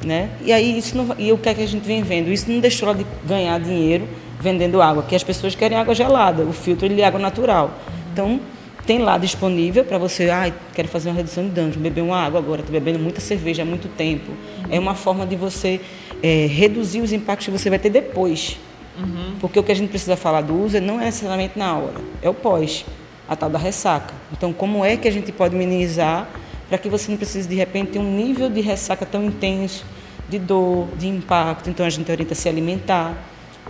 Né? 0.05 0.31
E 0.43 0.53
aí 0.53 0.77
isso 0.77 0.97
não, 0.97 1.15
e 1.19 1.33
o 1.33 1.39
que 1.39 1.49
é 1.49 1.55
que 1.55 1.63
a 1.63 1.67
gente 1.67 1.87
vem 1.87 2.03
vendo? 2.03 2.31
Isso 2.31 2.51
não 2.51 2.61
deixou 2.61 2.89
ela 2.89 2.99
de 2.99 3.07
ganhar 3.27 3.59
dinheiro 3.59 4.07
vendendo 4.39 4.83
água, 4.83 5.03
que 5.03 5.17
as 5.17 5.25
pessoas 5.25 5.55
querem 5.55 5.79
água 5.79 5.95
gelada, 5.95 6.43
o 6.43 6.53
filtro 6.53 6.85
ele 6.85 7.01
é 7.01 7.07
água 7.07 7.19
natural. 7.19 7.71
Então 8.13 8.39
tem 8.87 8.99
lá 8.99 9.17
disponível 9.17 9.83
para 9.83 9.97
você, 9.97 10.29
ah, 10.29 10.53
quero 10.75 10.89
fazer 10.89 11.09
uma 11.09 11.17
redução 11.17 11.45
de 11.45 11.51
danos, 11.51 11.77
beber 11.77 12.03
uma 12.03 12.19
água 12.19 12.39
agora, 12.39 12.61
estou 12.61 12.73
bebendo 12.73 12.99
muita 12.99 13.21
cerveja 13.21 13.63
há 13.63 13.65
muito 13.65 13.89
tempo. 13.89 14.33
É 14.69 14.79
uma 14.79 14.95
forma 14.95 15.27
de 15.27 15.37
você 15.37 15.81
é, 16.23 16.47
reduzir 16.47 17.01
os 17.01 17.13
impactos 17.13 17.47
que 17.47 17.51
você 17.51 17.71
vai 17.71 17.79
ter 17.79 17.89
depois. 17.89 18.59
Uhum. 18.99 19.37
Porque 19.41 19.59
o 19.59 19.63
que 19.63 19.73
a 19.73 19.75
gente 19.75 19.89
precisa 19.89 20.17
falar 20.17 20.43
do 20.43 20.55
uso 20.55 20.79
não 20.81 21.01
é 21.01 21.07
necessariamente 21.07 21.59
na 21.59 21.77
hora, 21.77 22.01
é 22.21 22.29
o 22.29 22.35
pós, 22.35 22.85
a 23.29 23.35
tal 23.35 23.51
da 23.51 23.59
ressaca. 23.59 24.13
Então, 24.33 24.53
como 24.53 24.85
é 24.85 24.97
que 24.97 25.09
a 25.09 25.11
gente 25.11 25.33
pode 25.33 25.57
minimizar 25.57 26.29
para 26.69 26.79
que 26.79 26.89
você 26.89 27.11
não 27.11 27.17
precise, 27.17 27.49
de 27.49 27.55
repente, 27.55 27.93
ter 27.93 27.99
um 27.99 28.17
nível 28.17 28.51
de 28.51 28.61
ressaca 28.61 29.07
tão 29.07 29.25
intenso, 29.25 29.85
de 30.29 30.39
dor, 30.39 30.89
de 30.97 31.09
impacto? 31.09 31.71
Então, 31.71 31.85
a 31.85 31.91
gente 31.91 32.11
orienta 32.11 32.33
a 32.33 32.37
se 32.37 32.49
alimentar 32.49 33.17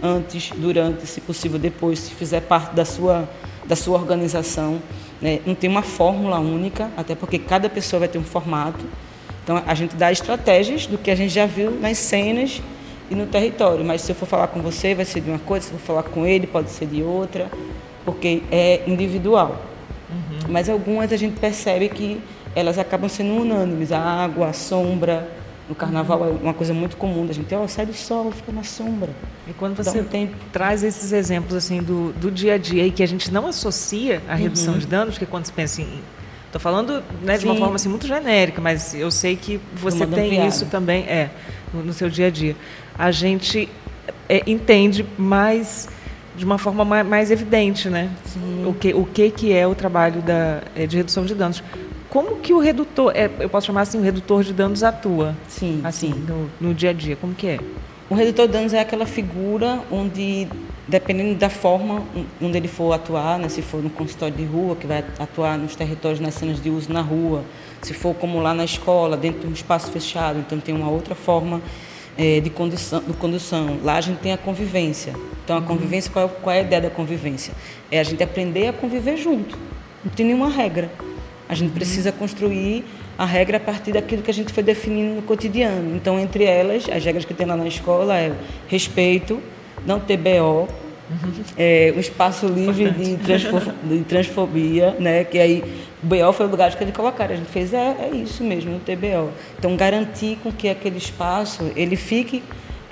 antes, 0.03 0.51
durante, 0.57 1.07
se 1.07 1.21
possível, 1.21 1.59
depois, 1.59 1.99
se 1.99 2.11
fizer 2.15 2.41
parte 2.41 2.75
da 2.75 2.85
sua, 2.85 3.29
da 3.65 3.77
sua 3.77 3.99
organização. 3.99 4.81
Né? 5.21 5.41
Não 5.47 5.55
tem 5.55 5.71
uma 5.71 5.83
fórmula 5.83 6.39
única, 6.39 6.91
até 6.97 7.15
porque 7.15 7.39
cada 7.39 7.69
pessoa 7.69 8.01
vai 8.01 8.09
ter 8.09 8.19
um 8.19 8.25
formato. 8.25 8.85
Então, 9.43 9.63
a 9.67 9.75
gente 9.75 9.95
dá 9.95 10.11
estratégias 10.11 10.87
do 10.87 10.99
que 10.99 11.11
a 11.11 11.15
gente 11.15 11.33
já 11.33 11.47
viu 11.47 11.71
nas 11.71 11.99
cenas 11.99 12.63
e 13.11 13.15
no 13.15 13.27
território. 13.27 13.85
Mas 13.85 14.03
se 14.03 14.13
eu 14.13 14.17
for 14.17 14.27
falar 14.27 14.49
com 14.49 14.61
você, 14.61 14.95
vai 14.95 15.05
ser 15.05 15.21
de 15.21 15.31
uma 15.31 15.39
coisa, 15.39 15.67
se 15.67 15.73
eu 15.73 15.79
for 15.79 15.87
falar 15.87 16.03
com 16.05 16.27
ele, 16.27 16.47
pode 16.47 16.71
ser 16.71 16.87
de 16.87 17.03
outra, 17.03 17.51
porque 18.05 18.43
é 18.51 18.83
individual. 18.87 19.63
Uhum. 20.11 20.39
Mas 20.49 20.69
algumas 20.69 21.13
a 21.13 21.17
gente 21.17 21.39
percebe 21.39 21.89
que 21.89 22.21
elas 22.55 22.79
acabam 22.79 23.09
sendo 23.09 23.35
unânimes. 23.35 23.93
A 23.93 24.01
água, 24.01 24.49
a 24.49 24.53
sombra. 24.53 25.29
No 25.67 25.75
carnaval 25.75 26.21
uhum. 26.21 26.29
é 26.29 26.43
uma 26.43 26.53
coisa 26.53 26.75
muito 26.75 26.95
comum 26.95 27.25
da 27.25 27.33
gente, 27.33 27.55
oh, 27.55 27.67
sai 27.67 27.87
do 27.87 27.95
sol, 27.95 28.31
fica 28.31 28.53
na 28.53 28.63
sombra. 28.63 29.09
E 29.49 29.53
quando 29.55 29.75
você 29.75 30.03
um 30.03 30.29
traz 30.53 30.85
esses 30.85 31.11
exemplos 31.11 31.55
assim 31.55 31.83
do, 31.83 32.13
do 32.13 32.31
dia 32.31 32.55
a 32.55 32.59
dia 32.59 32.87
e 32.87 32.91
que 32.91 33.03
a 33.03 33.09
gente 33.09 33.33
não 33.33 33.47
associa 33.47 34.21
a 34.29 34.35
redução 34.35 34.75
uhum. 34.75 34.81
de 34.81 34.87
danos, 34.87 35.15
porque 35.15 35.25
quando 35.25 35.47
se 35.47 35.53
pensa 35.53 35.81
em 35.81 35.89
Estou 36.55 36.61
falando 36.63 37.03
né, 37.21 37.37
de 37.37 37.45
uma 37.47 37.57
forma 37.57 37.75
assim, 37.75 37.89
muito 37.89 38.07
genérica, 38.07 38.63
mas 38.63 38.95
eu 38.95 39.11
sei 39.11 39.35
que 39.35 39.61
você 39.75 40.07
tem 40.07 40.47
isso 40.47 40.67
também 40.67 41.03
é, 41.03 41.29
no, 41.73 41.83
no, 41.83 41.93
seu 41.93 42.09
dia 42.09 42.29
a 42.29 42.31
dia. 42.31 42.55
A 42.97 43.11
gente 43.11 43.69
é, 44.29 44.41
entende 44.47 45.05
mais 45.19 45.89
de 46.37 46.45
uma 46.45 46.59
forma 46.59 46.85
mais, 46.85 47.07
mais 47.07 47.31
evidente, 47.31 47.89
né? 47.89 48.11
O 48.67 48.73
que 48.73 48.93
o 48.93 49.05
que 49.05 49.31
que 49.31 49.53
é 49.53 49.67
o 49.67 49.75
trabalho 49.75 50.21
da, 50.23 50.63
é, 50.75 50.87
de 50.87 50.97
redução 50.97 51.25
de 51.25 51.35
danos? 51.35 51.63
Como 52.11 52.37
que 52.37 52.53
o 52.53 52.59
redutor, 52.59 53.13
é, 53.15 53.31
eu 53.41 53.49
posso 53.49 53.67
chamar 53.67 53.83
assim, 53.83 53.99
o 53.99 54.03
redutor 54.03 54.45
de 54.45 54.53
danos 54.53 54.83
atua? 54.83 55.35
Sim, 55.49 55.81
assim, 55.83 56.13
sim. 56.13 56.25
No, 56.29 56.49
no 56.61 56.75
dia 56.75 56.91
a 56.91 56.93
dia, 56.93 57.17
como 57.17 57.35
que 57.35 57.47
é? 57.49 57.61
O 58.09 58.15
redutor 58.15 58.47
de 58.47 58.53
danos 58.53 58.73
é 58.73 58.81
aquela 58.81 59.07
figura 59.07 59.81
onde 59.91 60.49
dependendo 60.87 61.35
da 61.35 61.49
forma 61.49 62.03
onde 62.41 62.57
ele 62.57 62.69
for 62.69 62.93
atuar, 62.93 63.39
né, 63.39 63.49
se 63.49 63.63
for 63.63 63.83
no 63.83 63.89
consultório 63.89 64.35
de 64.35 64.45
rua, 64.45 64.77
que 64.77 64.87
vai 64.87 65.03
atuar 65.19 65.57
nos 65.57 65.75
territórios, 65.75 66.21
nas 66.21 66.35
cenas 66.35 66.63
de 66.63 66.69
uso 66.69 66.93
na 66.93 67.01
rua, 67.01 67.43
se 67.81 67.95
for 67.95 68.15
como 68.15 68.39
lá 68.41 68.53
na 68.53 68.65
escola, 68.65 69.17
dentro 69.17 69.41
de 69.41 69.47
um 69.47 69.53
espaço 69.53 69.91
fechado, 69.91 70.39
então 70.39 70.61
tem 70.61 70.75
uma 70.75 70.91
outra 70.91 71.15
forma 71.15 71.63
é, 72.17 72.41
de, 72.41 72.51
condução, 72.51 73.03
de 73.03 73.13
condução. 73.15 73.79
Lá 73.83 73.97
a 73.97 74.01
gente 74.01 74.19
tem 74.19 74.33
a 74.33 74.39
convivência. 74.39 75.13
Então 75.45 75.57
a 75.57 75.61
uhum. 75.61 75.67
convivência, 75.67 76.11
qual 76.11 76.27
é, 76.27 76.29
qual 76.29 76.57
é 76.57 76.59
a 76.61 76.63
ideia 76.63 76.83
da 76.83 76.91
convivência? 76.91 77.55
É 77.91 78.01
a 78.01 78.03
gente 78.03 78.23
aprender 78.23 78.69
a 78.69 78.73
conviver 78.73 79.17
junto. 79.17 79.59
Não 80.05 80.11
tem 80.13 80.27
nenhuma 80.27 80.49
regra. 80.49 80.91
A 81.49 81.55
gente 81.55 81.69
uhum. 81.69 81.75
precisa 81.75 82.13
construir 82.13 82.85
a 83.17 83.25
regra 83.25 83.59
a 83.59 83.61
partir 83.61 83.93
daquilo 83.93 84.23
que 84.23 84.31
a 84.31 84.35
gente 84.35 84.53
foi 84.53 84.63
definindo 84.63 85.15
no 85.15 85.23
cotidiano. 85.23 85.97
Então, 85.97 86.19
entre 86.19 86.45
elas, 86.45 86.89
as 86.89 87.05
regras 87.05 87.25
que 87.25 87.35
tem 87.35 87.47
lá 87.47 87.57
na 87.57 87.67
escola 87.67 88.19
é 88.19 88.33
respeito, 88.69 89.41
não 89.87 90.01
ter 90.01 90.17
BO, 90.17 90.69
é, 91.57 91.93
o 91.97 92.01
espaço 92.01 92.47
livre 92.47 92.91
de, 92.91 93.17
transfo 93.19 93.61
de, 93.85 93.99
transfobia, 94.05 94.97
né? 94.99 95.25
Que 95.25 95.39
aí 95.39 95.65
o 96.05 96.07
BO 96.07 96.33
foi 96.35 96.47
o 96.47 96.51
lugar 96.51 96.75
que 96.77 96.85
ele 96.85 96.93
colocaram. 96.93 97.33
A 97.33 97.37
gente 97.37 97.51
fez, 97.51 97.73
é, 97.73 97.97
é 97.99 98.11
isso 98.15 98.45
mesmo, 98.45 98.73
não 98.73 98.79
ter 98.79 98.95
BO. 98.95 99.31
Então, 99.59 99.75
garantir 99.75 100.39
com 100.43 100.53
que 100.53 100.69
aquele 100.69 100.99
espaço 100.99 101.73
ele 101.75 101.97
fique 101.97 102.43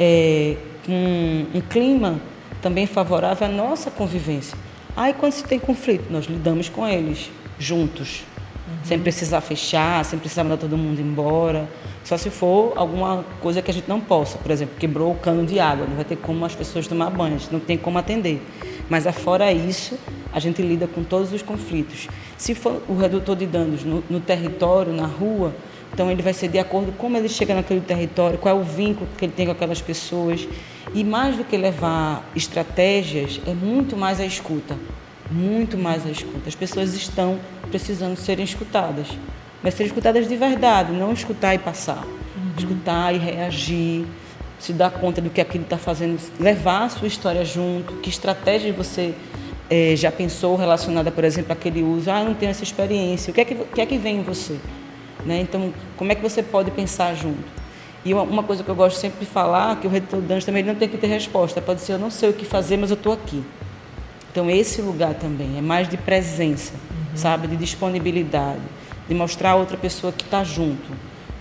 é, 0.01 0.57
com 0.87 1.47
um 1.55 1.61
clima 1.61 2.19
também 2.63 2.87
favorável 2.87 3.47
à 3.47 3.51
nossa 3.51 3.91
convivência. 3.91 4.57
Aí, 4.97 5.13
quando 5.13 5.33
se 5.33 5.45
tem 5.45 5.59
conflito, 5.59 6.11
nós 6.11 6.25
lidamos 6.25 6.71
com 6.71 6.89
eles 6.89 7.31
juntos, 7.59 8.25
uhum. 8.67 8.75
sem 8.83 8.99
precisar 8.99 9.43
fechar, 9.43 10.03
sem 10.07 10.19
precisar 10.19 10.43
mandar 10.45 10.57
todo 10.57 10.79
mundo 10.79 10.99
embora. 11.01 11.69
Só 12.05 12.17
se 12.17 12.31
for 12.31 12.73
alguma 12.77 13.25
coisa 13.41 13.61
que 13.61 13.71
a 13.71 13.75
gente 13.75 13.89
não 13.89 14.01
possa, 14.01 14.39
por 14.39 14.51
exemplo, 14.51 14.75
quebrou 14.79 15.13
o 15.13 15.17
cano 15.17 15.45
de 15.45 15.61
água, 15.61 15.87
não 15.87 15.97
vai 15.97 16.05
ter 16.05 16.17
como 16.17 16.45
as 16.47 16.55
pessoas 16.55 16.87
tomar 16.87 17.11
banho, 17.11 17.35
a 17.35 17.39
gente 17.39 17.53
não 17.53 17.61
tem 17.61 17.77
como 17.77 17.99
atender. 17.99 18.41
Mas 18.89 19.07
afora 19.07 19.53
isso, 19.53 19.99
a 20.33 20.41
gente 20.41 20.63
lida 20.63 20.87
com 20.87 21.05
todos 21.05 21.33
os 21.33 21.43
conflitos. 21.43 22.09
Se 22.43 22.57
for 22.57 22.83
o 22.89 22.97
redutor 22.97 23.37
de 23.37 23.47
danos 23.47 23.85
no, 23.85 24.03
no 24.11 24.19
território, 24.19 24.93
na 24.93 25.07
rua, 25.07 25.55
então 25.93 26.11
ele 26.11 26.21
vai 26.23 26.33
ser 26.33 26.49
de 26.49 26.59
acordo 26.59 26.91
com 26.91 26.99
como 26.99 27.17
ele 27.17 27.29
chega 27.29 27.55
naquele 27.55 27.81
território, 27.81 28.37
qual 28.37 28.59
é 28.59 28.61
o 28.61 28.65
vínculo 28.65 29.09
que 29.17 29.25
ele 29.25 29.33
tem 29.33 29.47
com 29.47 29.53
aquelas 29.53 29.81
pessoas. 29.81 30.49
E 30.93 31.05
mais 31.05 31.37
do 31.37 31.45
que 31.45 31.57
levar 31.57 32.29
estratégias, 32.35 33.41
é 33.47 33.55
muito 33.55 33.97
mais 33.97 34.19
a 34.19 34.27
escuta. 34.27 34.77
Muito 35.31 35.79
mais 35.79 36.05
a 36.05 36.11
escuta. 36.11 36.49
As 36.49 36.57
pessoas 36.57 36.95
estão 36.95 37.39
precisando 37.71 38.17
serem 38.17 38.45
escutadas 38.45 39.07
mas 39.63 39.75
ser 39.75 39.85
escutadas 39.85 40.29
de 40.29 40.35
verdade, 40.35 40.91
não 40.91 41.13
escutar 41.13 41.55
e 41.55 41.59
passar. 41.59 42.05
Uhum. 42.05 42.53
Escutar 42.59 43.15
e 43.15 43.19
reagir, 43.19 44.05
se 44.59 44.73
dar 44.73 44.91
conta 44.91 45.21
do 45.21 45.31
que 45.31 45.41
aquilo 45.41 45.63
está 45.63 45.79
fazendo, 45.79 46.21
levar 46.41 46.87
a 46.87 46.89
sua 46.89 47.07
história 47.07 47.45
junto, 47.45 47.95
que 47.99 48.11
estratégias 48.11 48.75
você 48.75 49.15
é, 49.73 49.97
já 49.97 50.13
pensou 50.13 50.55
relacionada, 50.55 51.11
por 51.11 51.25
exemplo, 51.25 51.51
àquele 51.51 51.83
uso. 51.83 52.11
Ah, 52.11 52.21
eu 52.21 52.27
não 52.27 52.35
tenho 52.35 52.51
essa 52.51 52.63
experiência. 52.63 53.31
O 53.31 53.35
que 53.35 53.41
é 53.41 53.45
que, 53.47 53.55
que, 53.55 53.81
é 53.81 53.87
que 53.87 53.97
vem 53.97 54.19
em 54.19 54.23
você? 54.23 54.59
Né? 55.25 55.41
Então, 55.41 55.73
como 55.97 56.13
é 56.13 56.15
que 56.15 56.21
você 56.21 56.43
pode 56.43 56.71
pensar 56.71 57.15
junto? 57.15 57.43
E 58.05 58.13
uma, 58.13 58.23
uma 58.23 58.43
coisa 58.43 58.63
que 58.63 58.69
eu 58.69 58.75
gosto 58.75 58.99
sempre 58.99 59.21
de 59.21 59.25
falar, 59.25 59.81
que 59.81 59.87
o 59.87 59.91
redutor 59.91 60.21
de 60.21 60.27
danos 60.27 60.45
também 60.45 60.63
não 60.63 60.75
tem 60.75 60.91
que 60.91 60.99
ter 60.99 61.07
resposta. 61.07 61.63
Pode 61.63 61.81
ser, 61.81 61.95
eu 61.95 61.99
não 61.99 62.11
sei 62.11 62.29
o 62.29 62.35
que 62.35 62.45
fazer, 62.45 62.77
mas 62.77 62.91
eu 62.91 62.97
estou 62.97 63.15
aqui. 63.15 63.43
Então, 64.31 64.51
esse 64.51 64.83
lugar 64.83 65.15
também 65.15 65.57
é 65.57 65.63
mais 65.63 65.89
de 65.89 65.97
presença, 65.97 66.75
uhum. 66.75 67.17
sabe? 67.17 67.47
De 67.47 67.57
disponibilidade 67.57 68.61
de 69.09 69.15
mostrar 69.15 69.53
a 69.53 69.57
outra 69.57 69.79
pessoa 69.79 70.13
que 70.13 70.23
está 70.23 70.45
junto 70.45 70.93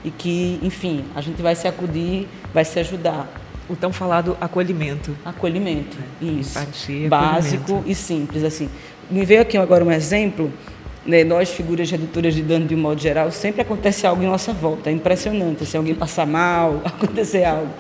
e 0.05 0.09
que, 0.09 0.57
enfim, 0.63 1.03
a 1.13 1.19
gente 1.19 1.41
vai 1.41 1.53
se 1.53 1.67
acudir, 1.67 2.29
vai 2.53 2.63
se 2.63 2.79
ajudar. 2.79 3.27
O 3.69 3.75
tão 3.75 3.93
falado 3.93 4.37
acolhimento. 4.41 5.15
Acolhimento, 5.23 5.97
é. 6.21 6.25
isso. 6.25 6.59
Empatia, 6.59 7.09
Básico 7.09 7.63
acolhimento. 7.63 7.91
e 7.91 7.95
simples, 7.95 8.43
assim. 8.43 8.69
Me 9.09 9.25
veio 9.25 9.41
aqui 9.41 9.57
agora 9.57 9.83
um 9.83 9.91
exemplo, 9.91 10.51
né, 11.05 11.23
nós, 11.23 11.49
figuras 11.49 11.89
redutoras 11.89 12.33
de 12.33 12.41
dano 12.41 12.65
de 12.65 12.75
um 12.75 12.77
modo 12.77 12.99
geral, 12.99 13.31
sempre 13.31 13.61
acontece 13.61 14.05
algo 14.05 14.23
em 14.23 14.27
nossa 14.27 14.53
volta, 14.53 14.89
é 14.89 14.93
impressionante, 14.93 15.65
se 15.65 15.75
alguém 15.75 15.95
passar 15.95 16.25
mal, 16.25 16.81
acontecer 16.85 17.43
algo. 17.43 17.71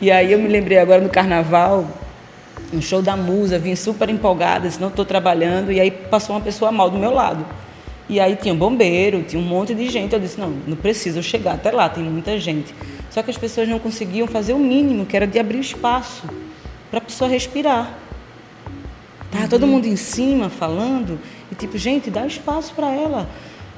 E 0.00 0.10
aí 0.10 0.32
eu 0.32 0.38
me 0.38 0.48
lembrei 0.48 0.78
agora 0.78 1.00
no 1.00 1.08
carnaval, 1.08 1.86
um 2.72 2.80
show 2.80 3.00
da 3.00 3.16
musa, 3.16 3.58
vim 3.58 3.76
super 3.76 4.08
empolgada, 4.08 4.68
disse, 4.68 4.80
não 4.80 4.88
estou 4.88 5.04
trabalhando, 5.04 5.70
e 5.70 5.80
aí 5.80 5.90
passou 5.90 6.34
uma 6.34 6.42
pessoa 6.42 6.72
mal 6.72 6.90
do 6.90 6.98
meu 6.98 7.12
lado. 7.12 7.44
E 8.08 8.20
aí 8.20 8.36
tinha 8.36 8.54
bombeiro, 8.54 9.22
tinha 9.22 9.40
um 9.40 9.44
monte 9.44 9.74
de 9.74 9.88
gente. 9.88 10.12
Eu 10.12 10.20
disse, 10.20 10.38
não, 10.38 10.50
não 10.66 10.76
preciso 10.76 11.22
chegar 11.22 11.54
até 11.54 11.70
lá, 11.70 11.88
tem 11.88 12.04
muita 12.04 12.38
gente. 12.38 12.74
Só 13.10 13.22
que 13.22 13.30
as 13.30 13.36
pessoas 13.36 13.68
não 13.68 13.78
conseguiam 13.78 14.26
fazer 14.26 14.52
o 14.52 14.58
mínimo, 14.58 15.06
que 15.06 15.16
era 15.16 15.26
de 15.26 15.38
abrir 15.38 15.58
espaço 15.58 16.24
para 16.90 16.98
a 16.98 17.02
pessoa 17.02 17.28
respirar. 17.28 17.98
Tava 19.30 19.44
uhum. 19.44 19.48
todo 19.48 19.66
mundo 19.66 19.86
em 19.86 19.96
cima 19.96 20.48
falando, 20.48 21.18
e 21.50 21.54
tipo, 21.54 21.76
gente, 21.76 22.10
dá 22.10 22.26
espaço 22.26 22.72
para 22.74 22.92
ela. 22.92 23.28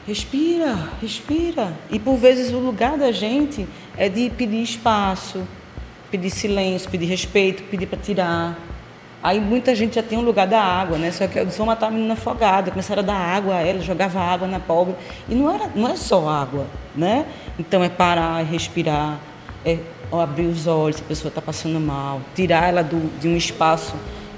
Respira, 0.06 0.90
respira. 1.00 1.72
E 1.90 1.98
por 1.98 2.16
vezes 2.16 2.52
o 2.52 2.58
lugar 2.58 2.96
da 2.96 3.12
gente 3.12 3.66
é 3.96 4.08
de 4.08 4.30
pedir 4.30 4.62
espaço, 4.62 5.46
pedir 6.10 6.30
silêncio, 6.30 6.90
pedir 6.90 7.06
respeito, 7.06 7.62
pedir 7.64 7.86
para 7.86 7.98
tirar. 7.98 8.67
Aí 9.22 9.40
muita 9.40 9.74
gente 9.74 9.96
já 9.96 10.02
tem 10.02 10.16
um 10.16 10.22
lugar 10.22 10.46
da 10.46 10.62
água, 10.62 10.96
né? 10.96 11.10
Só 11.10 11.26
que 11.26 11.38
eles 11.38 11.56
vão 11.56 11.66
matar 11.66 11.88
a 11.88 11.90
menina 11.90 12.14
afogada, 12.14 12.70
começaram 12.70 13.02
a 13.02 13.06
dar 13.06 13.16
água 13.16 13.56
a 13.56 13.60
ela, 13.60 13.80
jogava 13.80 14.20
água 14.20 14.46
na 14.46 14.60
pobre. 14.60 14.94
E 15.28 15.34
não, 15.34 15.52
era, 15.52 15.68
não 15.74 15.88
é 15.88 15.96
só 15.96 16.28
água, 16.28 16.66
né? 16.94 17.26
Então 17.58 17.82
é 17.82 17.88
parar, 17.88 18.40
é 18.40 18.44
respirar, 18.44 19.18
é 19.64 19.78
abrir 20.12 20.46
os 20.46 20.66
olhos 20.66 20.96
se 20.96 21.02
a 21.02 21.06
pessoa 21.06 21.30
está 21.30 21.42
passando 21.42 21.80
mal, 21.80 22.20
tirar 22.34 22.68
ela 22.68 22.82
do, 22.82 23.10
de 23.18 23.26
um 23.26 23.36
espaço 23.36 23.94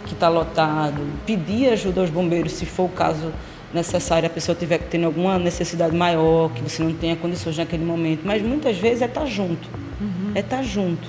que 0.06 0.14
está 0.14 0.28
lotado, 0.28 1.06
pedir 1.26 1.68
ajuda 1.68 2.00
aos 2.00 2.10
bombeiros 2.10 2.52
se 2.52 2.64
for 2.64 2.84
o 2.84 2.88
caso 2.88 3.32
necessário, 3.72 4.26
a 4.26 4.30
pessoa 4.30 4.56
tiver 4.56 4.78
tendo 4.78 5.06
alguma 5.06 5.38
necessidade 5.38 5.94
maior, 5.94 6.50
que 6.50 6.62
você 6.62 6.82
não 6.82 6.92
tenha 6.92 7.14
condições 7.14 7.56
naquele 7.56 7.84
momento. 7.84 8.22
Mas 8.24 8.42
muitas 8.42 8.76
vezes 8.78 9.02
é 9.02 9.04
estar 9.04 9.20
tá 9.20 9.26
junto, 9.26 9.68
uhum. 10.00 10.32
é 10.34 10.40
estar 10.40 10.56
tá 10.56 10.62
junto, 10.62 11.06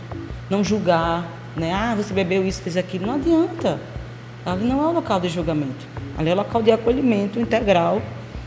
não 0.50 0.64
julgar, 0.64 1.26
né? 1.56 1.74
Ah, 1.74 1.96
você 1.96 2.14
bebeu 2.14 2.46
isso, 2.46 2.62
fez 2.62 2.78
aquilo. 2.78 3.08
Não 3.08 3.16
adianta. 3.16 3.80
Ali 4.46 4.66
não 4.66 4.82
é 4.82 4.88
o 4.88 4.92
local 4.92 5.20
de 5.20 5.30
julgamento. 5.30 5.86
Ali 6.18 6.30
é 6.30 6.34
o 6.34 6.38
local 6.38 6.62
de 6.62 6.72
acolhimento 6.72 7.40
integral, 7.40 8.02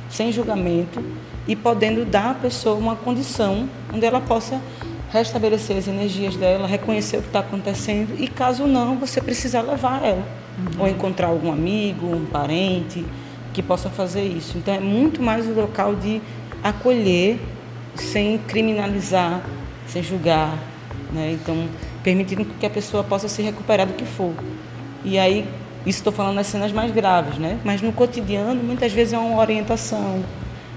sem 0.08 0.32
julgamento, 0.32 1.02
e 1.46 1.54
podendo 1.54 2.04
dar 2.04 2.30
à 2.30 2.34
pessoa 2.34 2.76
uma 2.76 2.96
condição 2.96 3.68
onde 3.92 4.04
ela 4.04 4.20
possa 4.20 4.60
restabelecer 5.10 5.76
as 5.76 5.86
energias 5.86 6.34
dela, 6.36 6.66
reconhecer 6.66 7.18
o 7.18 7.20
que 7.20 7.28
está 7.28 7.38
acontecendo 7.38 8.16
e 8.18 8.26
caso 8.26 8.66
não, 8.66 8.96
você 8.96 9.20
precisar 9.20 9.62
levar 9.62 10.02
ela 10.04 10.24
uhum. 10.58 10.82
ou 10.82 10.88
encontrar 10.88 11.28
algum 11.28 11.52
amigo, 11.52 12.06
um 12.06 12.24
parente 12.24 13.04
que 13.52 13.62
possa 13.62 13.88
fazer 13.88 14.24
isso. 14.24 14.58
Então 14.58 14.74
é 14.74 14.80
muito 14.80 15.22
mais 15.22 15.46
o 15.46 15.52
local 15.52 15.94
de 15.94 16.20
acolher 16.62 17.38
sem 17.94 18.38
criminalizar, 18.38 19.40
sem 19.86 20.02
julgar, 20.02 20.58
né? 21.12 21.38
Então 21.40 21.68
permitindo 22.04 22.44
que 22.44 22.66
a 22.66 22.70
pessoa 22.70 23.02
possa 23.02 23.26
se 23.26 23.42
recuperar 23.42 23.86
do 23.86 23.94
que 23.94 24.04
for. 24.04 24.32
E 25.02 25.18
aí 25.18 25.48
isso 25.86 25.98
estou 25.98 26.12
falando 26.12 26.36
nas 26.36 26.46
cenas 26.46 26.70
mais 26.70 26.92
graves, 26.92 27.38
né? 27.38 27.58
Mas 27.64 27.82
no 27.82 27.92
cotidiano 27.92 28.62
muitas 28.62 28.92
vezes 28.92 29.14
é 29.14 29.18
uma 29.18 29.40
orientação, 29.40 30.22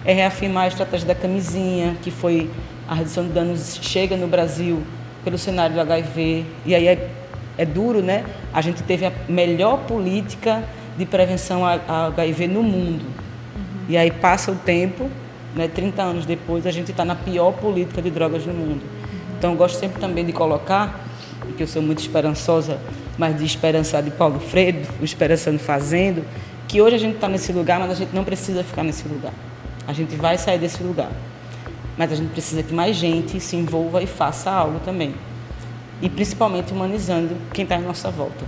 é 0.04 0.14
reafirmar 0.14 0.64
a 0.64 0.68
estratégia 0.70 1.08
da 1.08 1.16
camisinha, 1.16 1.96
que 2.02 2.10
foi 2.10 2.50
a 2.88 2.96
redução 2.96 3.26
de 3.26 3.34
danos 3.34 3.78
chega 3.82 4.16
no 4.16 4.28
Brasil 4.28 4.82
pelo 5.24 5.38
cenário 5.38 5.76
do 5.76 5.82
HIV, 5.82 6.46
e 6.66 6.74
aí 6.74 6.88
é, 6.88 7.10
é 7.58 7.66
duro, 7.66 8.02
né? 8.02 8.24
A 8.54 8.62
gente 8.62 8.82
teve 8.84 9.06
a 9.06 9.12
melhor 9.28 9.80
política 9.80 10.64
de 10.98 11.06
prevenção 11.06 11.66
a, 11.66 12.08
HIV 12.08 12.48
no 12.48 12.64
mundo. 12.64 13.04
Uhum. 13.04 13.86
E 13.90 13.98
aí 13.98 14.10
passa 14.10 14.52
o 14.52 14.56
tempo, 14.56 15.10
né, 15.54 15.68
30 15.68 16.02
anos 16.02 16.26
depois, 16.26 16.66
a 16.66 16.72
gente 16.72 16.92
está 16.92 17.04
na 17.04 17.16
pior 17.16 17.52
política 17.52 18.02
de 18.02 18.10
drogas 18.10 18.46
no 18.46 18.54
mundo. 18.54 18.82
Então, 19.38 19.52
eu 19.52 19.58
gosto 19.58 19.80
sempre 19.80 20.00
também 20.00 20.26
de 20.26 20.34
colocar, 20.34 21.00
porque 21.40 21.64
eu 21.64 21.68
sou 21.68 21.82
muito 21.82 22.00
esperançosa, 22.00 22.80
mas 23.18 23.38
de 23.38 23.46
esperançar 23.46 24.02
de 24.02 24.10
Paulo 24.10 24.40
Freire, 24.40 24.88
esperançando 25.02 25.60
fazendo, 25.60 26.26
que 26.68 26.82
hoje 26.82 26.96
a 26.96 27.00
gente 27.00 27.16
está 27.16 27.28
nesse 27.28 27.54
lugar, 27.54 27.80
mas 27.80 27.92
a 27.92 27.96
gente 27.96 28.14
não 28.16 28.24
precisa 28.24 28.64
ficar 28.64 28.84
nesse 28.84 29.08
lugar. 29.08 29.34
A 29.88 29.94
gente 29.94 30.16
vai 30.16 30.38
sair 30.38 30.58
desse 30.58 30.84
lugar. 30.84 31.12
Mas 31.98 32.12
a 32.12 32.16
gente 32.16 32.30
precisa 32.30 32.62
que 32.62 32.74
mais 32.74 32.96
gente 32.96 33.40
se 33.40 33.56
envolva 33.56 34.02
e 34.04 34.08
faça 34.08 34.52
algo 34.52 34.80
também. 34.80 35.16
E 36.02 36.10
principalmente 36.10 36.74
humanizando 36.74 37.36
quem 37.54 37.64
está 37.64 37.78
em 37.78 37.82
nossa 37.82 38.10
volta. 38.12 38.46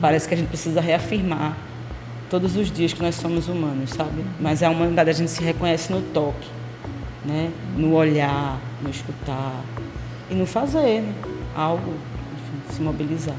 Parece 0.00 0.26
que 0.26 0.34
a 0.34 0.36
gente 0.36 0.48
precisa 0.48 0.80
reafirmar 0.80 1.56
todos 2.28 2.56
os 2.56 2.70
dias 2.70 2.92
que 2.92 3.02
nós 3.02 3.14
somos 3.14 3.46
humanos, 3.46 3.90
sabe? 3.90 4.24
Mas 4.40 4.62
a 4.62 4.70
humanidade 4.70 5.10
a 5.10 5.12
gente 5.12 5.30
se 5.30 5.42
reconhece 5.42 5.92
no 5.92 6.00
toque, 6.00 6.48
né? 7.24 7.52
no 7.76 7.94
olhar, 7.94 8.58
no 8.80 8.90
escutar 8.90 9.62
e 10.30 10.34
no 10.34 10.46
fazer 10.46 11.02
né? 11.02 11.14
algo, 11.54 11.92
enfim, 11.92 12.74
se 12.74 12.82
mobilizar. 12.82 13.36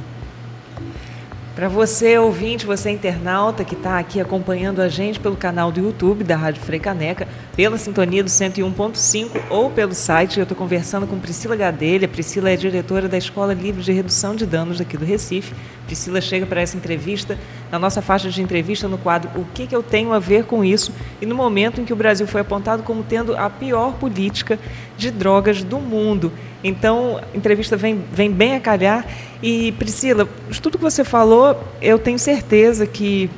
Para 1.55 1.69
você, 1.69 2.17
ouvinte, 2.17 2.65
você 2.65 2.89
internauta 2.89 3.63
que 3.63 3.75
está 3.75 3.99
aqui 3.99 4.19
acompanhando 4.19 4.81
a 4.81 4.89
gente 4.89 5.19
pelo 5.19 5.35
canal 5.35 5.71
do 5.71 5.79
YouTube 5.79 6.23
da 6.23 6.35
Rádio 6.35 6.59
Frei 6.63 6.79
Caneca, 6.79 7.27
pela 7.55 7.77
sintonia 7.77 8.23
do 8.23 8.29
101.5 8.29 9.29
ou 9.51 9.69
pelo 9.69 9.93
site, 9.93 10.39
eu 10.39 10.43
estou 10.43 10.57
conversando 10.57 11.05
com 11.05 11.19
Priscila 11.19 11.55
Gadelha. 11.55 12.07
Priscila 12.07 12.49
é 12.49 12.55
diretora 12.55 13.07
da 13.07 13.19
Escola 13.19 13.53
Livre 13.53 13.83
de 13.83 13.91
Redução 13.91 14.35
de 14.35 14.47
Danos 14.47 14.81
aqui 14.81 14.97
do 14.97 15.05
Recife. 15.05 15.53
Priscila 15.85 16.19
chega 16.21 16.47
para 16.47 16.59
essa 16.59 16.75
entrevista 16.75 17.37
na 17.71 17.77
nossa 17.77 18.01
faixa 18.01 18.31
de 18.31 18.41
entrevista 18.41 18.87
no 18.87 18.97
quadro 18.97 19.29
O 19.35 19.45
que, 19.53 19.67
que 19.67 19.75
eu 19.75 19.83
tenho 19.83 20.11
a 20.11 20.17
ver 20.17 20.45
com 20.45 20.65
isso? 20.65 20.91
E 21.21 21.25
no 21.27 21.35
momento 21.35 21.79
em 21.79 21.85
que 21.85 21.93
o 21.93 21.95
Brasil 21.95 22.25
foi 22.25 22.41
apontado 22.41 22.81
como 22.81 23.03
tendo 23.03 23.37
a 23.37 23.47
pior 23.47 23.93
política 23.93 24.57
de 25.03 25.11
drogas 25.11 25.63
do 25.63 25.79
mundo. 25.79 26.31
Então, 26.63 27.17
a 27.17 27.37
entrevista 27.37 27.75
vem, 27.75 28.01
vem 28.11 28.31
bem 28.31 28.55
a 28.55 28.59
calhar. 28.59 29.05
E, 29.41 29.73
Priscila, 29.73 30.27
tudo 30.61 30.77
que 30.77 30.83
você 30.83 31.03
falou, 31.03 31.61
eu 31.81 31.99
tenho 31.99 32.17
certeza 32.17 32.87
que, 32.87 33.29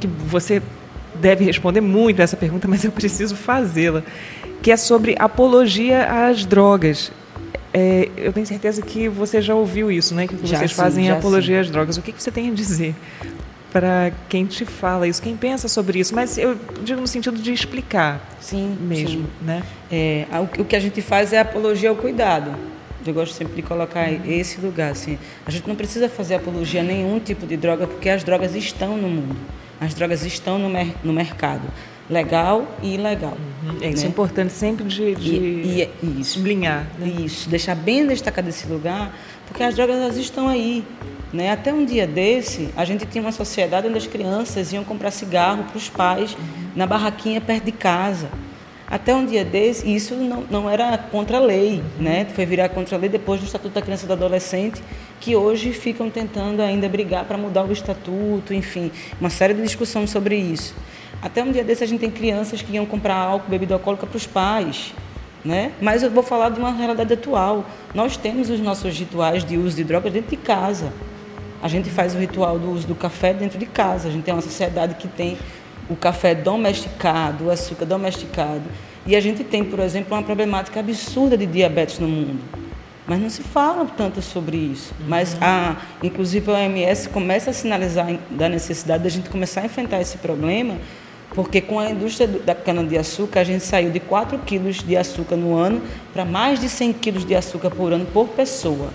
que 0.00 0.06
você 0.26 0.62
deve 1.14 1.44
responder 1.44 1.80
muito 1.80 2.20
essa 2.20 2.36
pergunta, 2.36 2.68
mas 2.68 2.84
eu 2.84 2.92
preciso 2.92 3.34
fazê-la, 3.34 4.02
que 4.62 4.70
é 4.70 4.76
sobre 4.76 5.16
apologia 5.18 6.28
às 6.28 6.44
drogas. 6.44 7.10
É, 7.72 8.08
eu 8.16 8.32
tenho 8.32 8.46
certeza 8.46 8.82
que 8.82 9.08
você 9.08 9.40
já 9.40 9.54
ouviu 9.54 9.90
isso, 9.90 10.14
né? 10.14 10.26
Que 10.26 10.34
já 10.46 10.58
vocês 10.58 10.70
sim, 10.70 10.76
fazem 10.76 11.10
apologia 11.10 11.56
sim. 11.56 11.60
às 11.60 11.70
drogas. 11.70 11.96
O 11.96 12.02
que, 12.02 12.12
que 12.12 12.22
você 12.22 12.30
tem 12.30 12.50
a 12.50 12.54
dizer 12.54 12.94
para 13.72 14.12
quem 14.28 14.46
te 14.46 14.64
fala 14.64 15.06
isso, 15.06 15.20
quem 15.22 15.36
pensa 15.36 15.68
sobre 15.68 15.98
isso? 15.98 16.14
Mas 16.14 16.38
eu 16.38 16.56
digo 16.82 17.00
no 17.00 17.06
sentido 17.06 17.38
de 17.38 17.52
explicar. 17.52 18.36
Sim, 18.40 18.76
mesmo, 18.80 19.24
sim. 19.24 19.26
né? 19.42 19.62
É, 19.90 20.26
o 20.58 20.64
que 20.64 20.74
a 20.74 20.80
gente 20.80 21.02
faz 21.02 21.32
é 21.32 21.40
apologia 21.40 21.90
ao 21.90 21.96
cuidado. 21.96 22.54
Eu 23.06 23.14
gosto 23.14 23.34
sempre 23.34 23.54
de 23.54 23.62
colocar 23.62 24.10
esse 24.28 24.60
lugar. 24.60 24.90
Assim. 24.92 25.18
A 25.46 25.50
gente 25.50 25.66
não 25.68 25.74
precisa 25.74 26.08
fazer 26.08 26.34
apologia 26.34 26.80
a 26.80 26.84
nenhum 26.84 27.18
tipo 27.18 27.46
de 27.46 27.56
droga, 27.56 27.86
porque 27.86 28.08
as 28.08 28.24
drogas 28.24 28.54
estão 28.54 28.96
no 28.96 29.08
mundo. 29.08 29.36
As 29.80 29.94
drogas 29.94 30.24
estão 30.24 30.58
no, 30.58 30.68
mer 30.68 30.92
no 31.04 31.12
mercado, 31.12 31.62
legal 32.10 32.66
e 32.82 32.94
ilegal. 32.94 33.36
Uhum. 33.62 33.78
É, 33.80 33.90
isso 33.90 34.00
é 34.00 34.02
né? 34.02 34.06
é 34.06 34.08
importante 34.08 34.52
sempre 34.52 34.84
de, 34.84 35.14
de 35.14 35.34
e, 35.34 35.90
e, 36.02 36.20
isso, 36.20 36.34
sublinhar. 36.34 36.86
Né? 36.98 37.24
Isso, 37.24 37.48
deixar 37.48 37.76
bem 37.76 38.06
destacado 38.06 38.48
esse 38.48 38.66
lugar, 38.66 39.14
porque 39.48 39.62
as 39.62 39.74
drogas 39.74 39.96
elas 39.96 40.16
estão 40.16 40.46
aí. 40.48 40.84
Né? 41.32 41.50
Até 41.50 41.72
um 41.72 41.84
dia 41.84 42.06
desse, 42.06 42.70
a 42.76 42.84
gente 42.84 43.04
tinha 43.06 43.20
uma 43.20 43.32
sociedade 43.32 43.86
onde 43.86 43.98
as 43.98 44.06
crianças 44.06 44.72
iam 44.72 44.84
comprar 44.84 45.10
cigarro 45.10 45.64
para 45.64 45.76
os 45.76 45.88
pais 45.88 46.36
na 46.74 46.86
barraquinha 46.86 47.40
perto 47.40 47.64
de 47.64 47.72
casa. 47.72 48.28
Até 48.90 49.14
um 49.14 49.26
dia 49.26 49.44
desse, 49.44 49.86
e 49.86 49.94
isso 49.94 50.14
não, 50.14 50.44
não 50.48 50.70
era 50.70 50.96
contra 50.96 51.36
a 51.36 51.40
lei, 51.40 51.82
né? 52.00 52.24
Foi 52.34 52.46
virar 52.46 52.70
contra 52.70 52.96
a 52.96 52.98
lei 52.98 53.10
depois 53.10 53.38
do 53.38 53.44
Estatuto 53.44 53.74
da 53.74 53.82
Criança 53.82 54.06
e 54.06 54.08
do 54.08 54.14
Adolescente, 54.14 54.82
que 55.20 55.36
hoje 55.36 55.72
ficam 55.72 56.08
tentando 56.08 56.62
ainda 56.62 56.88
brigar 56.88 57.26
para 57.26 57.36
mudar 57.36 57.64
o 57.64 57.72
estatuto, 57.72 58.54
enfim, 58.54 58.90
uma 59.20 59.28
série 59.28 59.52
de 59.52 59.60
discussões 59.60 60.08
sobre 60.08 60.36
isso. 60.36 60.74
Até 61.20 61.42
um 61.42 61.52
dia 61.52 61.64
desse 61.64 61.84
a 61.84 61.86
gente 61.86 62.00
tem 62.00 62.10
crianças 62.10 62.62
que 62.62 62.72
iam 62.72 62.86
comprar 62.86 63.16
álcool, 63.16 63.50
bebida 63.50 63.74
alcoólica 63.74 64.06
para 64.06 64.16
os 64.16 64.26
pais, 64.26 64.94
né? 65.48 65.72
Mas 65.80 66.02
eu 66.02 66.10
vou 66.10 66.22
falar 66.22 66.50
de 66.50 66.60
uma 66.60 66.70
realidade 66.70 67.10
atual. 67.14 67.64
Nós 67.94 68.18
temos 68.18 68.50
os 68.50 68.60
nossos 68.60 68.96
rituais 68.98 69.42
de 69.42 69.56
uso 69.56 69.76
de 69.76 69.82
drogas 69.82 70.12
dentro 70.12 70.30
de 70.30 70.36
casa. 70.36 70.92
A 71.62 71.68
gente 71.68 71.88
faz 71.88 72.14
o 72.14 72.18
ritual 72.18 72.58
do 72.58 72.70
uso 72.70 72.86
do 72.86 72.94
café 72.94 73.32
dentro 73.32 73.58
de 73.58 73.64
casa. 73.64 74.08
A 74.08 74.12
gente 74.12 74.24
tem 74.24 74.34
uma 74.34 74.42
sociedade 74.42 74.96
que 74.96 75.08
tem 75.08 75.38
o 75.88 75.96
café 75.96 76.34
domesticado, 76.34 77.46
o 77.46 77.50
açúcar 77.50 77.86
domesticado. 77.86 78.64
E 79.06 79.16
a 79.16 79.20
gente 79.20 79.42
tem, 79.42 79.64
por 79.64 79.80
exemplo, 79.80 80.14
uma 80.14 80.22
problemática 80.22 80.80
absurda 80.80 81.34
de 81.34 81.46
diabetes 81.46 81.98
no 81.98 82.06
mundo. 82.06 82.40
Mas 83.06 83.18
não 83.18 83.30
se 83.30 83.42
fala 83.42 83.86
tanto 83.96 84.20
sobre 84.20 84.58
isso. 84.58 84.92
Uhum. 85.00 85.06
Mas, 85.08 85.34
a, 85.40 85.76
inclusive, 86.02 86.50
a 86.50 86.56
OMS 86.56 87.08
começa 87.08 87.48
a 87.48 87.52
sinalizar 87.54 88.18
da 88.30 88.50
necessidade 88.50 89.02
da 89.02 89.08
gente 89.08 89.30
começar 89.30 89.62
a 89.62 89.64
enfrentar 89.64 89.98
esse 89.98 90.18
problema, 90.18 90.76
porque 91.38 91.60
com 91.60 91.78
a 91.78 91.88
indústria 91.88 92.26
da 92.26 92.52
cana-de-açúcar, 92.52 93.38
a 93.38 93.44
gente 93.44 93.62
saiu 93.62 93.92
de 93.92 94.00
4 94.00 94.36
quilos 94.40 94.82
de 94.82 94.96
açúcar 94.96 95.36
no 95.36 95.54
ano 95.54 95.80
para 96.12 96.24
mais 96.24 96.58
de 96.58 96.68
100 96.68 96.94
quilos 96.94 97.24
de 97.24 97.32
açúcar 97.32 97.70
por 97.70 97.92
ano 97.92 98.04
por 98.06 98.26
pessoa. 98.30 98.90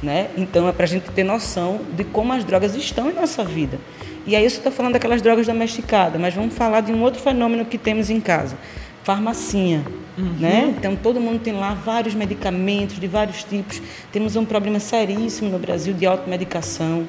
Né? 0.00 0.28
Então, 0.36 0.68
é 0.68 0.72
para 0.72 0.84
a 0.84 0.86
gente 0.86 1.10
ter 1.10 1.24
noção 1.24 1.80
de 1.96 2.04
como 2.04 2.34
as 2.34 2.44
drogas 2.44 2.76
estão 2.76 3.10
em 3.10 3.12
nossa 3.12 3.42
vida. 3.42 3.80
E 4.24 4.36
aí, 4.36 4.46
isso 4.46 4.58
está 4.58 4.70
falando 4.70 4.92
daquelas 4.92 5.20
drogas 5.20 5.44
domesticadas, 5.44 6.20
mas 6.20 6.32
vamos 6.32 6.54
falar 6.54 6.82
de 6.82 6.92
um 6.92 7.02
outro 7.02 7.20
fenômeno 7.20 7.64
que 7.64 7.76
temos 7.76 8.10
em 8.10 8.20
casa: 8.20 8.56
farmacinha. 9.02 9.84
Uhum. 10.16 10.36
Né? 10.38 10.72
Então, 10.78 10.94
todo 10.94 11.20
mundo 11.20 11.40
tem 11.40 11.52
lá 11.52 11.74
vários 11.74 12.14
medicamentos 12.14 13.00
de 13.00 13.08
vários 13.08 13.42
tipos. 13.42 13.82
Temos 14.12 14.36
um 14.36 14.44
problema 14.44 14.78
seríssimo 14.78 15.50
no 15.50 15.58
Brasil 15.58 15.92
de 15.92 16.06
automedicação. 16.06 17.08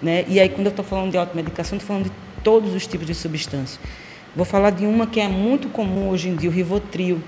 Né? 0.00 0.24
E 0.26 0.40
aí, 0.40 0.48
quando 0.48 0.68
eu 0.68 0.70
estou 0.70 0.86
falando 0.86 1.10
de 1.10 1.18
automedicação, 1.18 1.76
estou 1.76 1.88
falando 1.88 2.04
de 2.04 2.12
todos 2.42 2.72
os 2.72 2.86
tipos 2.86 3.06
de 3.06 3.14
substâncias. 3.14 3.78
Vou 4.36 4.44
falar 4.44 4.68
de 4.68 4.84
uma 4.84 5.06
que 5.06 5.18
é 5.18 5.26
muito 5.26 5.70
comum 5.70 6.10
hoje 6.10 6.28
em 6.28 6.36
dia, 6.36 6.50
o 6.50 6.52
Rivotril. 6.52 7.22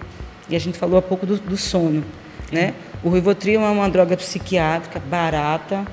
E 0.46 0.54
a 0.54 0.58
gente 0.58 0.76
falou 0.76 0.98
há 0.98 1.02
pouco 1.02 1.24
do, 1.24 1.38
do 1.38 1.56
sono. 1.56 2.04
Né? 2.52 2.74
O 3.02 3.08
Rivotril 3.08 3.62
é 3.62 3.70
uma 3.70 3.88
droga 3.88 4.14
psiquiátrica 4.14 5.00
barata, 5.00 5.86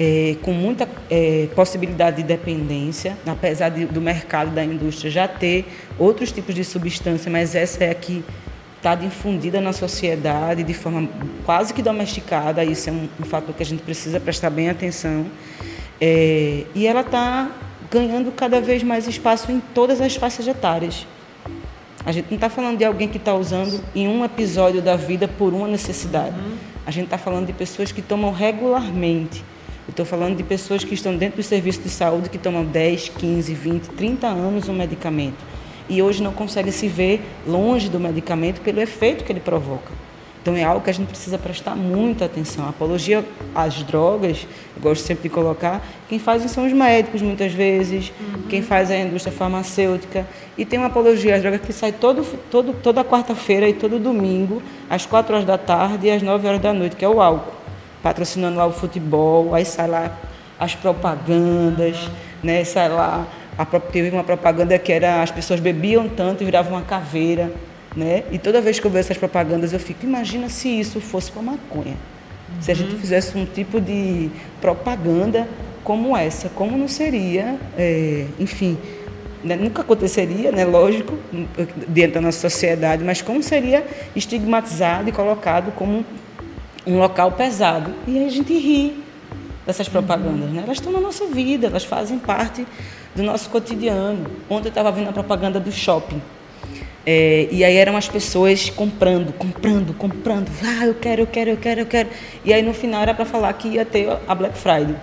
é, 0.00 0.34
com 0.40 0.52
muita 0.54 0.88
é, 1.10 1.46
possibilidade 1.54 2.16
de 2.16 2.22
dependência, 2.22 3.18
apesar 3.26 3.68
de, 3.68 3.84
do 3.84 4.00
mercado 4.00 4.50
da 4.50 4.64
indústria 4.64 5.10
já 5.10 5.28
ter 5.28 5.66
outros 5.98 6.32
tipos 6.32 6.54
de 6.54 6.64
substância, 6.64 7.30
mas 7.30 7.54
essa 7.54 7.84
é 7.84 7.90
a 7.90 7.94
que 7.94 8.24
está 8.78 8.94
difundida 8.94 9.60
na 9.60 9.74
sociedade 9.74 10.62
de 10.62 10.72
forma 10.72 11.06
quase 11.44 11.74
que 11.74 11.82
domesticada. 11.82 12.64
Isso 12.64 12.88
é 12.88 12.92
um, 12.92 13.08
um 13.20 13.24
fator 13.24 13.54
que 13.54 13.62
a 13.62 13.66
gente 13.66 13.82
precisa 13.82 14.18
prestar 14.18 14.48
bem 14.48 14.70
atenção. 14.70 15.26
É, 16.00 16.64
e 16.74 16.86
ela 16.86 17.02
está 17.02 17.50
ganhando 17.92 18.32
cada 18.32 18.60
vez 18.60 18.82
mais 18.82 19.06
espaço 19.06 19.52
em 19.52 19.60
todas 19.74 20.00
as 20.00 20.16
faixas 20.16 20.48
etárias. 20.48 21.06
A 22.04 22.10
gente 22.10 22.26
não 22.30 22.36
está 22.36 22.48
falando 22.48 22.78
de 22.78 22.84
alguém 22.84 23.06
que 23.06 23.18
está 23.18 23.34
usando 23.34 23.80
em 23.94 24.08
um 24.08 24.24
episódio 24.24 24.82
da 24.82 24.96
vida 24.96 25.28
por 25.28 25.52
uma 25.52 25.68
necessidade. 25.68 26.34
A 26.84 26.90
gente 26.90 27.04
está 27.04 27.18
falando 27.18 27.46
de 27.46 27.52
pessoas 27.52 27.92
que 27.92 28.02
tomam 28.02 28.32
regularmente 28.32 29.44
estou 29.92 30.04
falando 30.04 30.36
de 30.36 30.42
pessoas 30.42 30.82
que 30.82 30.94
estão 30.94 31.16
dentro 31.16 31.36
do 31.36 31.42
serviço 31.42 31.80
de 31.80 31.88
saúde 31.88 32.28
que 32.28 32.38
tomam 32.38 32.64
10, 32.64 33.10
15, 33.10 33.54
20, 33.54 33.88
30 33.90 34.26
anos 34.26 34.68
um 34.68 34.72
medicamento 34.72 35.44
e 35.88 36.02
hoje 36.02 36.22
não 36.22 36.32
conseguem 36.32 36.72
se 36.72 36.88
ver 36.88 37.20
longe 37.46 37.88
do 37.88 38.00
medicamento 38.00 38.60
pelo 38.60 38.80
efeito 38.80 39.24
que 39.24 39.32
ele 39.32 39.40
provoca. 39.40 39.92
Então 40.42 40.56
é 40.56 40.64
algo 40.64 40.80
que 40.80 40.90
a 40.90 40.92
gente 40.92 41.06
precisa 41.06 41.38
prestar 41.38 41.76
muita 41.76 42.24
atenção. 42.24 42.66
A 42.66 42.70
apologia 42.70 43.24
às 43.54 43.80
drogas, 43.84 44.44
eu 44.76 44.82
gosto 44.82 45.04
sempre 45.04 45.28
de 45.28 45.28
colocar, 45.28 45.80
quem 46.08 46.18
faz 46.18 46.42
são 46.50 46.66
os 46.66 46.72
médicos 46.72 47.22
muitas 47.22 47.52
vezes, 47.52 48.12
uhum. 48.20 48.42
quem 48.48 48.60
faz 48.60 48.90
é 48.90 48.96
a 48.96 49.00
indústria 49.00 49.32
farmacêutica. 49.32 50.26
E 50.58 50.64
tem 50.64 50.80
uma 50.80 50.88
apologia 50.88 51.36
às 51.36 51.42
drogas 51.42 51.60
que 51.60 51.72
sai 51.72 51.92
todo, 51.92 52.26
todo, 52.50 52.72
toda 52.72 53.04
quarta-feira 53.04 53.68
e 53.68 53.72
todo 53.72 54.00
domingo, 54.00 54.60
às 54.90 55.06
4 55.06 55.32
horas 55.32 55.46
da 55.46 55.56
tarde 55.56 56.08
e 56.08 56.10
às 56.10 56.20
9 56.20 56.48
horas 56.48 56.60
da 56.60 56.72
noite, 56.72 56.96
que 56.96 57.04
é 57.04 57.08
o 57.08 57.20
álcool. 57.20 57.52
Patrocinando 58.02 58.58
lá 58.58 58.66
o 58.66 58.72
futebol, 58.72 59.54
aí 59.54 59.64
sai 59.64 59.86
lá 59.86 60.10
as 60.58 60.74
propagandas, 60.74 61.96
uhum. 62.02 62.12
né? 62.42 62.64
sai 62.64 62.88
lá. 62.88 63.24
A, 63.56 63.64
teve 63.64 64.10
uma 64.10 64.24
propaganda 64.24 64.76
que 64.76 64.92
era 64.92 65.22
as 65.22 65.30
pessoas 65.30 65.60
bebiam 65.60 66.08
tanto 66.08 66.42
e 66.42 66.44
viravam 66.44 66.72
uma 66.72 66.82
caveira. 66.82 67.52
Né? 67.96 68.24
E 68.30 68.38
toda 68.38 68.60
vez 68.60 68.80
que 68.80 68.86
eu 68.86 68.90
vejo 68.90 69.00
essas 69.00 69.18
propagandas, 69.18 69.72
eu 69.72 69.80
fico, 69.80 70.04
imagina 70.04 70.48
se 70.48 70.68
isso 70.68 71.00
fosse 71.00 71.30
com 71.30 71.40
a 71.40 71.42
maconha. 71.42 71.94
Uhum. 71.94 72.62
Se 72.62 72.70
a 72.70 72.74
gente 72.74 72.94
uhum. 72.94 72.98
fizesse 72.98 73.36
um 73.36 73.44
tipo 73.44 73.80
de 73.80 74.30
propaganda 74.60 75.48
como 75.84 76.16
essa, 76.16 76.48
como 76.48 76.76
não 76.76 76.88
seria, 76.88 77.58
é, 77.76 78.26
enfim, 78.38 78.78
né? 79.44 79.56
nunca 79.56 79.82
aconteceria, 79.82 80.50
né? 80.52 80.64
lógico, 80.64 81.18
dentro 81.88 82.14
da 82.14 82.20
nossa 82.22 82.48
sociedade, 82.48 83.04
mas 83.04 83.20
como 83.20 83.42
seria 83.42 83.84
estigmatizado 84.16 85.08
e 85.08 85.12
colocado 85.12 85.72
como 85.72 86.04
um 86.86 86.98
local 86.98 87.32
pesado. 87.32 87.92
E 88.06 88.18
aí 88.18 88.26
a 88.26 88.30
gente 88.30 88.52
ri 88.54 89.02
dessas 89.66 89.88
propagandas, 89.88 90.48
uhum. 90.48 90.54
né? 90.54 90.62
Elas 90.64 90.78
estão 90.78 90.92
na 90.92 91.00
nossa 91.00 91.26
vida, 91.26 91.66
elas 91.66 91.84
fazem 91.84 92.18
parte 92.18 92.66
do 93.14 93.22
nosso 93.22 93.50
cotidiano. 93.50 94.26
Ontem 94.48 94.68
eu 94.68 94.70
estava 94.70 94.90
vendo 94.90 95.08
a 95.08 95.12
propaganda 95.12 95.60
do 95.60 95.70
shopping. 95.70 96.20
É, 97.04 97.48
e 97.50 97.64
aí 97.64 97.76
eram 97.76 97.96
as 97.96 98.08
pessoas 98.08 98.70
comprando, 98.70 99.32
comprando, 99.32 99.92
comprando. 99.92 100.48
Ah, 100.64 100.86
eu 100.86 100.94
quero, 100.94 101.22
eu 101.22 101.26
quero, 101.26 101.50
eu 101.50 101.56
quero, 101.56 101.80
eu 101.80 101.86
quero. 101.86 102.08
E 102.44 102.52
aí 102.52 102.62
no 102.62 102.72
final 102.72 103.02
era 103.02 103.12
para 103.12 103.24
falar 103.24 103.52
que 103.54 103.68
ia 103.68 103.84
ter 103.84 104.08
a 104.26 104.34
Black 104.34 104.56
Friday, 104.56 104.94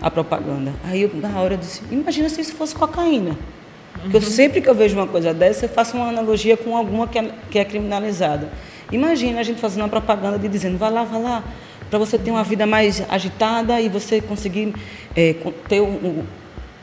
a 0.00 0.10
propaganda. 0.10 0.72
Aí 0.84 1.02
eu, 1.02 1.10
na 1.14 1.38
hora 1.40 1.54
eu 1.54 1.58
disse, 1.58 1.82
imagina 1.90 2.28
se 2.28 2.40
isso 2.40 2.54
fosse 2.54 2.74
cocaína. 2.74 3.30
Uhum. 3.30 4.10
Porque 4.10 4.16
eu, 4.16 4.22
sempre 4.22 4.60
que 4.60 4.68
eu 4.68 4.74
vejo 4.74 4.96
uma 4.96 5.06
coisa 5.06 5.34
dessa, 5.34 5.66
eu 5.66 5.68
faço 5.68 5.96
uma 5.96 6.08
analogia 6.08 6.56
com 6.56 6.76
alguma 6.76 7.06
que 7.06 7.18
é, 7.18 7.30
que 7.50 7.58
é 7.58 7.64
criminalizada. 7.64 8.50
Imagina 8.90 9.40
a 9.40 9.42
gente 9.42 9.60
fazendo 9.60 9.82
uma 9.82 9.88
propaganda 9.88 10.38
de 10.38 10.48
dizendo, 10.48 10.78
vai 10.78 10.90
lá, 10.90 11.04
vai 11.04 11.20
lá, 11.20 11.44
para 11.90 11.98
você 11.98 12.18
ter 12.18 12.30
uma 12.30 12.42
vida 12.42 12.66
mais 12.66 13.02
agitada 13.08 13.80
e 13.80 13.88
você 13.88 14.20
conseguir 14.20 14.74
é, 15.14 15.34
ter 15.68 15.80
um, 15.80 15.92
um 15.92 16.24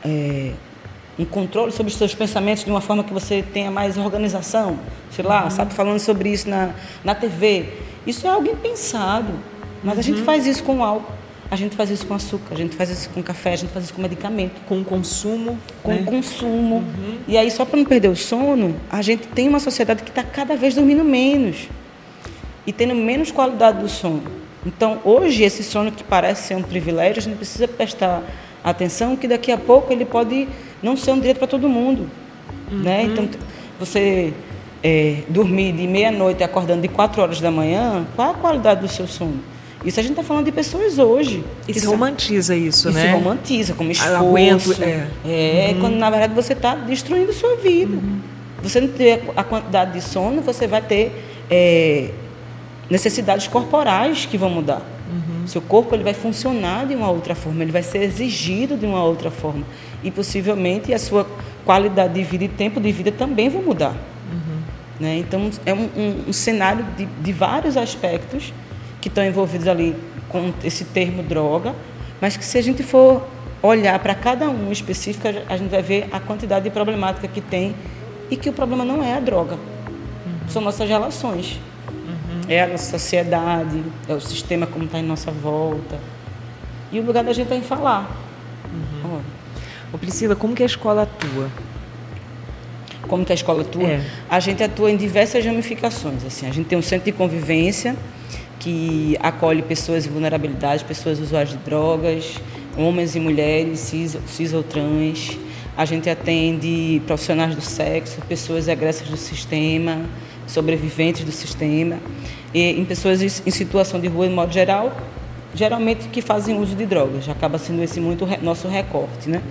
é, 0.04 0.52
um 1.18 1.24
controle 1.24 1.72
sobre 1.72 1.92
os 1.92 1.98
seus 1.98 2.14
pensamentos 2.14 2.64
de 2.64 2.70
uma 2.70 2.80
forma 2.80 3.04
que 3.04 3.12
você 3.12 3.42
tenha 3.42 3.70
mais 3.70 3.96
organização, 3.98 4.78
sei 5.10 5.24
lá, 5.24 5.44
uhum. 5.44 5.50
sabe, 5.50 5.74
falando 5.74 5.98
sobre 5.98 6.30
isso 6.30 6.48
na, 6.48 6.70
na 7.04 7.14
TV. 7.14 7.66
Isso 8.06 8.26
é 8.26 8.30
algo 8.30 8.48
impensado, 8.48 9.32
mas 9.84 9.98
a 9.98 10.02
gente 10.02 10.20
uhum. 10.20 10.24
faz 10.24 10.46
isso 10.46 10.62
com 10.64 10.82
álcool, 10.82 11.12
a 11.50 11.56
gente 11.56 11.76
faz 11.76 11.90
isso 11.90 12.06
com 12.06 12.14
açúcar, 12.14 12.54
a 12.54 12.56
gente 12.56 12.74
faz 12.74 12.88
isso 12.88 13.10
com 13.10 13.22
café, 13.22 13.52
a 13.52 13.56
gente 13.56 13.70
faz 13.70 13.84
isso 13.84 13.94
com 13.94 14.00
medicamento. 14.00 14.60
Com 14.66 14.82
consumo. 14.82 15.58
Com 15.82 15.92
né? 15.92 16.02
consumo. 16.02 16.76
Uhum. 16.76 17.18
E 17.28 17.36
aí, 17.36 17.50
só 17.50 17.66
para 17.66 17.76
não 17.76 17.84
perder 17.84 18.08
o 18.08 18.16
sono, 18.16 18.74
a 18.90 19.02
gente 19.02 19.28
tem 19.28 19.48
uma 19.48 19.60
sociedade 19.60 20.02
que 20.02 20.08
está 20.08 20.22
cada 20.22 20.56
vez 20.56 20.74
dormindo 20.74 21.04
menos 21.04 21.68
e 22.66 22.72
tendo 22.72 22.94
menos 22.94 23.30
qualidade 23.30 23.80
do 23.80 23.88
sono. 23.88 24.22
Então, 24.64 25.00
hoje, 25.04 25.42
esse 25.42 25.62
sono 25.62 25.92
que 25.92 26.02
parece 26.02 26.48
ser 26.48 26.54
um 26.54 26.62
privilégio, 26.62 27.18
a 27.18 27.22
gente 27.22 27.36
precisa 27.36 27.68
prestar 27.68 28.22
atenção 28.62 29.16
que 29.16 29.26
daqui 29.26 29.50
a 29.50 29.58
pouco 29.58 29.92
ele 29.92 30.04
pode 30.04 30.48
não 30.82 30.96
ser 30.96 31.12
um 31.12 31.18
direito 31.18 31.38
para 31.38 31.48
todo 31.48 31.68
mundo. 31.68 32.08
Né? 32.70 32.72
Uhum. 32.72 32.82
Né? 32.82 33.02
Então, 33.04 33.28
você 33.78 34.32
é, 34.82 35.18
dormir 35.28 35.72
de 35.72 35.86
meia-noite 35.86 36.42
acordando 36.42 36.82
de 36.82 36.88
quatro 36.88 37.22
horas 37.22 37.40
da 37.40 37.50
manhã, 37.50 38.06
qual 38.16 38.30
a 38.30 38.34
qualidade 38.34 38.80
do 38.80 38.88
seu 38.88 39.06
sono? 39.06 39.40
Isso 39.84 39.98
a 39.98 40.02
gente 40.02 40.12
está 40.12 40.22
falando 40.22 40.44
de 40.44 40.52
pessoas 40.52 40.98
hoje. 40.98 41.44
E 41.66 41.74
se 41.74 41.86
romantiza 41.86 42.54
isso, 42.54 42.90
né? 42.90 43.02
Se 43.02 43.12
romantiza, 43.12 43.74
como 43.74 43.90
esforço. 43.90 44.16
Aguento, 44.16 44.82
é. 44.82 45.08
é 45.24 45.70
uhum. 45.72 45.80
quando 45.80 45.96
na 45.96 46.08
verdade 46.08 46.34
você 46.34 46.52
está 46.52 46.76
destruindo 46.76 47.32
sua 47.32 47.56
vida. 47.56 47.96
Uhum. 47.96 48.20
Você 48.62 48.80
não 48.80 48.88
ter 48.88 49.24
a 49.36 49.42
quantidade 49.42 49.92
de 49.92 50.00
sono, 50.00 50.40
você 50.40 50.68
vai 50.68 50.80
ter 50.80 51.10
é, 51.50 52.10
necessidades 52.88 53.48
corporais 53.48 54.24
que 54.24 54.38
vão 54.38 54.50
mudar. 54.50 54.82
Uhum. 55.42 55.46
Seu 55.46 55.60
corpo 55.60 55.94
ele 55.94 56.04
vai 56.04 56.14
funcionar 56.14 56.86
de 56.86 56.94
uma 56.94 57.10
outra 57.10 57.34
forma, 57.34 57.62
ele 57.62 57.72
vai 57.72 57.82
ser 57.82 58.02
exigido 58.02 58.76
de 58.76 58.86
uma 58.86 59.02
outra 59.02 59.30
forma. 59.30 59.64
E 60.02 60.10
possivelmente 60.10 60.92
a 60.94 60.98
sua 60.98 61.26
qualidade 61.64 62.14
de 62.14 62.22
vida 62.22 62.44
e 62.44 62.48
tempo 62.48 62.80
de 62.80 62.90
vida 62.92 63.12
também 63.12 63.48
vão 63.48 63.62
mudar. 63.62 63.94
Uhum. 64.30 64.58
Né? 65.00 65.18
Então, 65.18 65.50
é 65.66 65.74
um, 65.74 65.88
um, 65.96 66.24
um 66.28 66.32
cenário 66.32 66.84
de, 66.96 67.06
de 67.06 67.32
vários 67.32 67.76
aspectos 67.76 68.52
que 69.00 69.08
estão 69.08 69.24
envolvidos 69.24 69.66
ali 69.66 69.96
com 70.28 70.52
esse 70.64 70.84
termo 70.84 71.22
droga, 71.22 71.74
mas 72.20 72.36
que 72.36 72.44
se 72.44 72.56
a 72.56 72.62
gente 72.62 72.82
for 72.82 73.26
olhar 73.62 73.98
para 73.98 74.14
cada 74.14 74.48
um 74.48 74.72
específico, 74.72 75.28
a 75.48 75.56
gente 75.56 75.70
vai 75.70 75.82
ver 75.82 76.08
a 76.12 76.18
quantidade 76.18 76.64
de 76.64 76.70
problemática 76.70 77.28
que 77.28 77.40
tem 77.40 77.74
e 78.30 78.36
que 78.36 78.48
o 78.48 78.52
problema 78.52 78.84
não 78.84 79.02
é 79.02 79.14
a 79.14 79.20
droga, 79.20 79.54
uhum. 79.54 80.48
são 80.48 80.62
nossas 80.62 80.88
relações 80.88 81.60
é 82.52 82.74
a 82.74 82.78
sociedade, 82.78 83.82
é 84.08 84.14
o 84.14 84.20
sistema 84.20 84.66
como 84.66 84.84
está 84.84 84.98
em 84.98 85.02
nossa 85.02 85.30
volta. 85.30 85.98
E 86.90 87.00
o 87.00 87.02
lugar 87.02 87.24
da 87.24 87.32
gente 87.32 87.52
é 87.52 87.56
em 87.56 87.62
falar. 87.62 88.10
Uhum. 88.72 89.20
Ô 89.92 89.98
Priscila, 89.98 90.36
como 90.36 90.54
que 90.54 90.62
a 90.62 90.66
escola 90.66 91.02
atua? 91.02 91.48
Como 93.08 93.24
que 93.24 93.32
a 93.32 93.34
escola 93.34 93.62
atua? 93.62 93.88
É. 93.88 94.04
A 94.28 94.40
gente 94.40 94.62
atua 94.62 94.90
em 94.90 94.96
diversas 94.96 95.44
ramificações. 95.44 96.24
Assim, 96.24 96.46
a 96.46 96.52
gente 96.52 96.66
tem 96.66 96.78
um 96.78 96.82
centro 96.82 97.06
de 97.06 97.12
convivência 97.12 97.96
que 98.58 99.16
acolhe 99.20 99.60
pessoas 99.60 100.06
em 100.06 100.10
vulnerabilidade, 100.10 100.84
pessoas 100.84 101.18
usuárias 101.18 101.50
de 101.50 101.58
drogas, 101.58 102.36
homens 102.76 103.16
e 103.16 103.20
mulheres, 103.20 103.80
cis, 103.80 104.16
cis 104.26 104.52
ou 104.52 104.62
trans. 104.62 105.36
A 105.76 105.84
gente 105.84 106.08
atende 106.08 107.02
profissionais 107.06 107.54
do 107.54 107.62
sexo, 107.62 108.20
pessoas 108.28 108.68
agressas 108.68 109.08
do 109.08 109.16
sistema, 109.16 110.02
sobreviventes 110.46 111.24
do 111.24 111.32
sistema, 111.32 111.98
em 112.54 112.84
pessoas 112.84 113.22
em 113.22 113.50
situação 113.50 113.98
de 114.00 114.08
rua, 114.08 114.28
de 114.28 114.34
modo 114.34 114.52
geral, 114.52 114.92
geralmente 115.54 116.08
que 116.08 116.20
fazem 116.20 116.58
uso 116.58 116.74
de 116.74 116.86
drogas. 116.86 117.28
Acaba 117.28 117.58
sendo 117.58 117.82
esse 117.82 118.00
muito 118.00 118.26
nosso 118.42 118.68
recorte. 118.68 119.28
Né? 119.28 119.42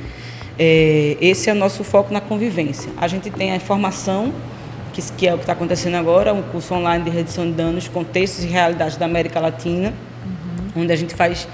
É, 0.58 1.18
esse 1.20 1.50
é 1.50 1.54
o 1.54 1.56
nosso 1.56 1.84
foco 1.84 2.14
na 2.14 2.22
convivência. 2.22 2.92
A 2.98 3.08
gente 3.08 3.30
tem 3.30 3.52
a 3.52 3.56
informação, 3.56 4.34
que, 4.94 5.02
que 5.14 5.28
é 5.28 5.34
o 5.34 5.38
que 5.38 5.44
está 5.44 5.54
acontecendo 5.54 5.96
agora, 5.96 6.34
um 6.34 6.42
curso 6.44 6.74
online 6.74 7.04
de 7.04 7.10
redução 7.10 7.46
de 7.46 7.54
danos, 7.54 7.88
contextos 7.88 8.44
e 8.44 8.48
realidades 8.48 8.98
da 8.98 9.06
América 9.06 9.40
Latina, 9.40 9.94
uhum. 10.76 10.84
onde 10.84 10.92
a 10.92 10.96
gente 10.96 11.16
faz 11.16 11.48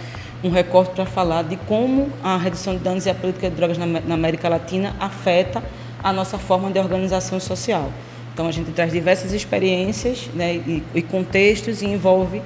um 0.44 0.50
recorte 0.50 0.92
para 0.92 1.06
falar 1.06 1.44
de 1.44 1.56
como 1.56 2.10
a 2.24 2.38
redução 2.38 2.76
de 2.76 2.80
danos 2.84 3.06
e 3.06 3.10
a 3.10 3.16
política 3.16 3.50
de 3.50 3.56
drogas 3.56 3.78
na, 3.78 3.86
na 3.86 4.14
América 4.14 4.48
Latina 4.50 4.96
afeta 5.00 5.64
a 6.04 6.14
nossa 6.14 6.38
forma 6.38 6.70
de 6.70 6.80
organização 6.80 7.40
social. 7.40 7.92
Então 8.38 8.46
a 8.46 8.52
gente 8.52 8.70
traz 8.70 8.92
diversas 8.92 9.34
experiências 9.34 10.30
né, 10.36 10.58
e, 10.58 10.84
e 10.94 11.02
contextos 11.02 11.82
e 11.82 11.88
envolve 11.88 12.40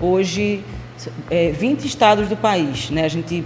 hoje 0.00 0.62
é, 1.28 1.50
20 1.50 1.84
estados 1.84 2.28
do 2.28 2.36
país. 2.36 2.90
Né? 2.90 3.04
A 3.04 3.08
gente 3.08 3.42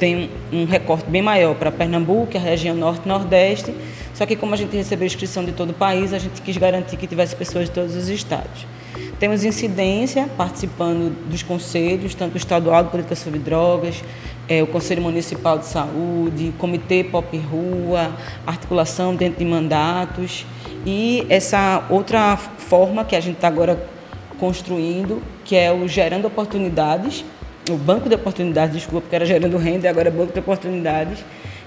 tem 0.00 0.30
um 0.52 0.64
recorte 0.64 1.08
bem 1.08 1.22
maior 1.22 1.54
para 1.54 1.70
Pernambuco, 1.70 2.36
a 2.36 2.40
região 2.40 2.74
norte 2.74 3.02
e 3.04 3.08
nordeste, 3.08 3.72
só 4.14 4.26
que 4.26 4.34
como 4.34 4.52
a 4.52 4.56
gente 4.56 4.76
recebeu 4.76 5.06
inscrição 5.06 5.44
de 5.44 5.52
todo 5.52 5.70
o 5.70 5.74
país, 5.74 6.12
a 6.12 6.18
gente 6.18 6.42
quis 6.42 6.56
garantir 6.56 6.96
que 6.96 7.06
tivesse 7.06 7.36
pessoas 7.36 7.66
de 7.66 7.70
todos 7.70 7.94
os 7.94 8.08
estados. 8.08 8.66
Temos 9.20 9.44
incidência 9.44 10.28
participando 10.36 11.14
dos 11.30 11.44
conselhos, 11.44 12.16
tanto 12.16 12.34
o 12.34 12.36
estadual 12.36 12.82
de 12.82 12.90
política 12.90 13.14
sobre 13.14 13.38
drogas, 13.38 14.02
é, 14.48 14.60
o 14.60 14.66
Conselho 14.66 15.02
Municipal 15.02 15.56
de 15.56 15.66
Saúde, 15.66 16.52
Comitê 16.58 17.04
Pop 17.04 17.36
Rua, 17.36 18.10
articulação 18.44 19.14
dentro 19.14 19.38
de 19.38 19.44
mandatos. 19.44 20.44
E 20.90 21.26
essa 21.28 21.84
outra 21.90 22.34
forma 22.38 23.04
que 23.04 23.14
a 23.14 23.20
gente 23.20 23.34
está 23.34 23.46
agora 23.46 23.78
construindo, 24.40 25.22
que 25.44 25.54
é 25.54 25.70
o 25.70 25.86
Gerando 25.86 26.26
Oportunidades, 26.26 27.26
o 27.68 27.76
Banco 27.76 28.08
de 28.08 28.14
Oportunidades, 28.14 28.74
desculpa, 28.74 29.02
porque 29.02 29.14
era 29.14 29.26
Gerando 29.26 29.58
Renda 29.58 29.86
e 29.86 29.90
agora 29.90 30.08
é 30.08 30.10
Banco 30.10 30.32
de 30.32 30.38
Oportunidades, 30.38 31.22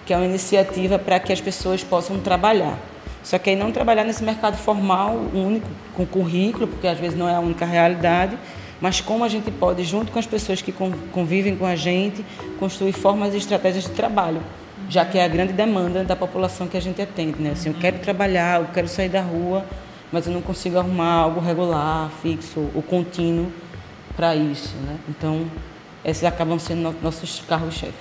que 0.08 0.12
é 0.12 0.18
uma 0.18 0.26
iniciativa 0.26 0.98
para 0.98 1.20
que 1.20 1.32
as 1.32 1.40
pessoas 1.40 1.84
possam 1.84 2.18
trabalhar. 2.18 2.80
Só 3.24 3.38
que 3.38 3.52
aí 3.52 3.56
não 3.56 3.72
trabalhar 3.72 4.06
nesse 4.06 4.24
mercado 4.24 4.58
formal 4.58 5.16
único, 5.36 5.68
com 5.96 6.04
currículo, 6.04 6.66
porque 6.66 6.88
às 6.88 6.98
vezes 6.98 7.16
não 7.16 7.30
é 7.30 7.36
a 7.36 7.40
única 7.40 7.64
realidade, 7.64 8.36
mas 8.82 9.02
como 9.02 9.24
a 9.24 9.30
gente 9.30 9.52
pode, 9.52 9.84
junto 9.84 10.12
com 10.12 10.18
as 10.18 10.26
pessoas 10.26 10.64
que 10.64 10.74
convivem 11.12 11.56
com 11.56 11.68
a 11.68 11.76
gente, 11.76 12.26
construir 12.60 12.94
formas 12.94 13.36
e 13.36 13.38
estratégias 13.38 13.84
de 13.84 13.92
trabalho 13.92 14.42
já 14.92 15.06
que 15.06 15.18
é 15.18 15.24
a 15.24 15.28
grande 15.30 15.54
demanda 15.54 16.04
da 16.04 16.18
população 16.18 16.68
que 16.68 16.76
a 16.76 16.82
gente 16.82 17.02
atende. 17.02 17.42
Né? 17.42 17.52
Assim, 17.52 17.70
eu 17.70 17.76
quero 17.76 18.00
trabalhar, 18.00 18.60
eu 18.60 18.68
quero 18.74 18.90
sair 18.90 19.08
da 19.08 19.22
rua, 19.22 19.66
mas 20.12 20.28
eu 20.28 20.34
não 20.34 20.42
consigo 20.42 20.78
arrumar 20.78 21.14
algo 21.14 21.40
regular, 21.40 22.12
fixo 22.22 22.70
ou 22.76 22.82
contínuo 22.82 23.50
para 24.18 24.36
isso. 24.36 24.76
Né? 24.86 24.98
Então, 25.08 25.46
esses 26.04 26.26
acabam 26.26 26.60
sendo 26.60 26.94
nossos 27.02 27.42
carros-chefe. 27.48 27.94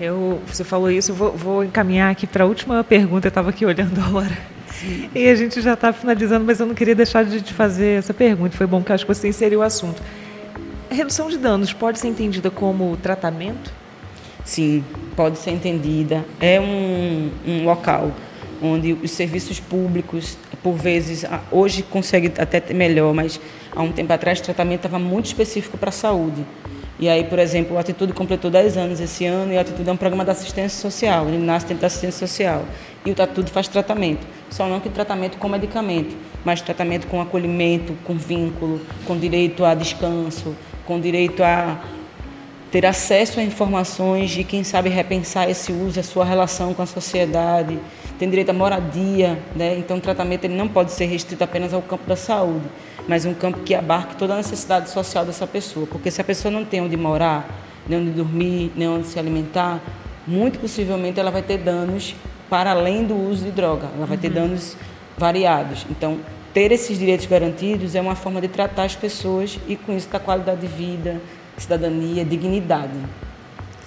Eu, 0.00 0.42
você 0.44 0.64
falou 0.64 0.90
isso, 0.90 1.12
eu 1.12 1.14
vou, 1.14 1.32
vou 1.36 1.64
encaminhar 1.64 2.10
aqui 2.10 2.26
para 2.26 2.42
a 2.42 2.46
última 2.48 2.82
pergunta, 2.82 3.28
eu 3.28 3.30
estava 3.30 3.50
aqui 3.50 3.64
olhando 3.64 3.96
a 4.02 4.18
hora. 4.18 4.38
E 5.14 5.28
a 5.28 5.36
gente 5.36 5.60
já 5.60 5.74
está 5.74 5.92
finalizando, 5.92 6.44
mas 6.44 6.58
eu 6.58 6.66
não 6.66 6.74
queria 6.74 6.96
deixar 6.96 7.24
de 7.24 7.40
te 7.40 7.54
fazer 7.54 7.98
essa 7.98 8.12
pergunta. 8.12 8.56
Foi 8.56 8.66
bom 8.66 8.82
que 8.82 8.92
acho 8.92 9.06
que 9.06 9.14
você 9.14 9.28
inseriu 9.28 9.60
o 9.60 9.62
assunto. 9.62 10.02
A 10.90 10.94
redução 10.94 11.28
de 11.28 11.38
danos 11.38 11.72
pode 11.72 12.00
ser 12.00 12.08
entendida 12.08 12.50
como 12.50 12.96
tratamento? 12.96 13.77
Sim, 14.48 14.82
pode 15.14 15.36
ser 15.36 15.50
entendida. 15.50 16.24
É 16.40 16.58
um, 16.58 17.30
um 17.46 17.64
local 17.66 18.10
onde 18.62 18.94
os 18.94 19.10
serviços 19.10 19.60
públicos, 19.60 20.38
por 20.62 20.72
vezes, 20.72 21.22
hoje 21.52 21.82
consegue 21.82 22.32
até 22.38 22.72
melhor, 22.72 23.12
mas 23.12 23.38
há 23.76 23.82
um 23.82 23.92
tempo 23.92 24.10
atrás 24.10 24.40
o 24.40 24.42
tratamento 24.42 24.78
estava 24.78 24.98
muito 24.98 25.26
específico 25.26 25.76
para 25.76 25.90
a 25.90 25.92
saúde. 25.92 26.46
E 26.98 27.10
aí, 27.10 27.24
por 27.24 27.38
exemplo, 27.38 27.76
o 27.76 27.78
Atitude 27.78 28.14
completou 28.14 28.50
10 28.50 28.78
anos 28.78 29.00
esse 29.00 29.26
ano 29.26 29.52
e 29.52 29.56
o 29.56 29.60
Atitude 29.60 29.86
é 29.86 29.92
um 29.92 29.98
programa 29.98 30.24
de 30.24 30.30
assistência 30.30 30.80
social, 30.80 31.28
ele 31.28 31.36
nasce 31.36 31.66
dentro 31.66 31.82
da 31.82 31.88
assistência 31.88 32.26
social. 32.26 32.64
E 33.04 33.10
o 33.10 33.22
Atitude 33.22 33.52
faz 33.52 33.68
tratamento, 33.68 34.26
só 34.48 34.66
não 34.66 34.80
que 34.80 34.88
tratamento 34.88 35.36
com 35.36 35.46
medicamento, 35.46 36.16
mas 36.42 36.62
tratamento 36.62 37.06
com 37.06 37.20
acolhimento, 37.20 37.92
com 38.02 38.14
vínculo, 38.14 38.80
com 39.04 39.14
direito 39.14 39.62
a 39.62 39.74
descanso, 39.74 40.56
com 40.86 40.98
direito 40.98 41.44
a 41.44 41.78
ter 42.70 42.84
acesso 42.84 43.40
a 43.40 43.42
informações 43.42 44.36
e, 44.36 44.44
quem 44.44 44.62
sabe, 44.62 44.88
repensar 44.88 45.48
esse 45.48 45.72
uso, 45.72 45.98
a 46.00 46.02
sua 46.02 46.24
relação 46.24 46.74
com 46.74 46.82
a 46.82 46.86
sociedade, 46.86 47.78
tem 48.18 48.28
direito 48.28 48.50
à 48.50 48.52
moradia, 48.52 49.38
né? 49.56 49.76
então 49.78 49.96
o 49.96 50.00
tratamento 50.00 50.44
ele 50.44 50.54
não 50.54 50.68
pode 50.68 50.92
ser 50.92 51.06
restrito 51.06 51.42
apenas 51.42 51.72
ao 51.72 51.80
campo 51.80 52.06
da 52.06 52.16
saúde 52.16 52.64
mas 53.08 53.24
um 53.24 53.32
campo 53.32 53.60
que 53.60 53.74
abarque 53.74 54.14
toda 54.16 54.34
a 54.34 54.36
necessidade 54.36 54.90
social 54.90 55.24
dessa 55.24 55.46
pessoa. 55.46 55.86
Porque 55.86 56.10
se 56.10 56.20
a 56.20 56.24
pessoa 56.24 56.52
não 56.52 56.64
tem 56.64 56.82
onde 56.82 56.96
morar, 56.96 57.48
nem 57.88 57.98
onde 57.98 58.10
dormir, 58.10 58.70
nem 58.76 58.86
onde 58.86 59.06
se 59.06 59.18
alimentar, 59.18 59.80
muito 60.26 60.58
possivelmente 60.58 61.18
ela 61.18 61.30
vai 61.30 61.40
ter 61.40 61.56
danos 61.56 62.14
para 62.50 62.72
além 62.72 63.04
do 63.04 63.16
uso 63.16 63.46
de 63.46 63.50
droga, 63.50 63.88
ela 63.96 64.04
vai 64.04 64.16
uhum. 64.16 64.22
ter 64.22 64.30
danos 64.30 64.76
variados. 65.16 65.86
Então, 65.90 66.18
ter 66.52 66.70
esses 66.70 66.98
direitos 66.98 67.24
garantidos 67.24 67.94
é 67.94 68.00
uma 68.00 68.14
forma 68.14 68.40
de 68.42 68.48
tratar 68.48 68.84
as 68.84 68.94
pessoas 68.94 69.58
e 69.66 69.74
com 69.74 69.96
isso 69.96 70.08
dar 70.10 70.20
qualidade 70.20 70.60
de 70.60 70.66
vida, 70.66 71.20
cidadania, 71.58 72.24
dignidade. 72.24 72.98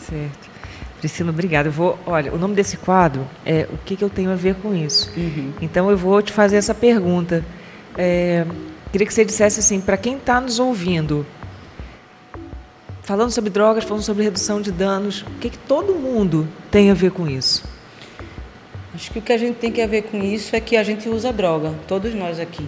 Certo. 0.07 0.51
Priscila, 0.99 1.31
obrigada. 1.31 1.69
Eu 1.69 1.73
vou, 1.73 1.97
olha, 2.05 2.33
o 2.33 2.37
nome 2.37 2.53
desse 2.53 2.77
quadro 2.77 3.27
é 3.45 3.67
o 3.71 3.77
que, 3.77 3.95
que 3.95 4.03
eu 4.03 4.09
tenho 4.09 4.31
a 4.31 4.35
ver 4.35 4.55
com 4.55 4.75
isso. 4.75 5.11
Uhum. 5.17 5.53
Então 5.61 5.89
eu 5.89 5.97
vou 5.97 6.21
te 6.21 6.31
fazer 6.31 6.57
essa 6.57 6.75
pergunta. 6.75 7.43
É, 7.97 8.45
Queria 8.91 9.07
que 9.07 9.13
você 9.13 9.23
dissesse 9.23 9.61
assim, 9.61 9.79
para 9.79 9.95
quem 9.95 10.17
está 10.17 10.41
nos 10.41 10.59
ouvindo, 10.59 11.25
falando 13.01 13.31
sobre 13.31 13.49
drogas, 13.49 13.85
falando 13.85 14.03
sobre 14.03 14.23
redução 14.23 14.61
de 14.61 14.69
danos, 14.69 15.21
o 15.21 15.39
que, 15.39 15.49
que 15.49 15.57
todo 15.57 15.95
mundo 15.95 16.45
tem 16.69 16.91
a 16.91 16.93
ver 16.93 17.11
com 17.11 17.25
isso? 17.25 17.63
Acho 18.93 19.09
que 19.11 19.19
o 19.19 19.21
que 19.21 19.31
a 19.31 19.37
gente 19.37 19.55
tem 19.55 19.71
que 19.71 19.85
ver 19.87 20.01
com 20.01 20.21
isso 20.21 20.53
é 20.53 20.59
que 20.59 20.75
a 20.75 20.83
gente 20.83 21.07
usa 21.07 21.31
droga, 21.31 21.73
todos 21.87 22.13
nós 22.13 22.37
aqui. 22.37 22.67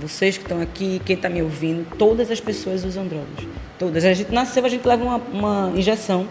Vocês 0.00 0.36
que 0.36 0.44
estão 0.44 0.60
aqui, 0.60 1.00
quem 1.04 1.16
está 1.16 1.28
me 1.28 1.42
ouvindo, 1.42 1.86
todas 1.96 2.30
as 2.30 2.40
pessoas 2.40 2.84
usam 2.84 3.06
drogas. 3.06 3.46
Todas. 3.78 4.04
A 4.04 4.14
gente 4.14 4.32
nasceu, 4.32 4.64
a 4.64 4.68
gente 4.68 4.86
leva 4.86 5.04
uma, 5.04 5.16
uma 5.16 5.72
injeção 5.76 6.26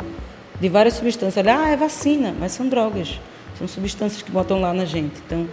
de 0.59 0.69
várias 0.69 0.95
substâncias. 0.95 1.45
Ah, 1.47 1.69
é 1.69 1.77
vacina, 1.77 2.33
mas 2.39 2.51
são 2.51 2.67
drogas. 2.67 3.19
São 3.57 3.67
substâncias 3.67 4.21
que 4.21 4.31
botam 4.31 4.59
lá 4.59 4.73
na 4.73 4.85
gente. 4.85 5.13
Então, 5.25 5.47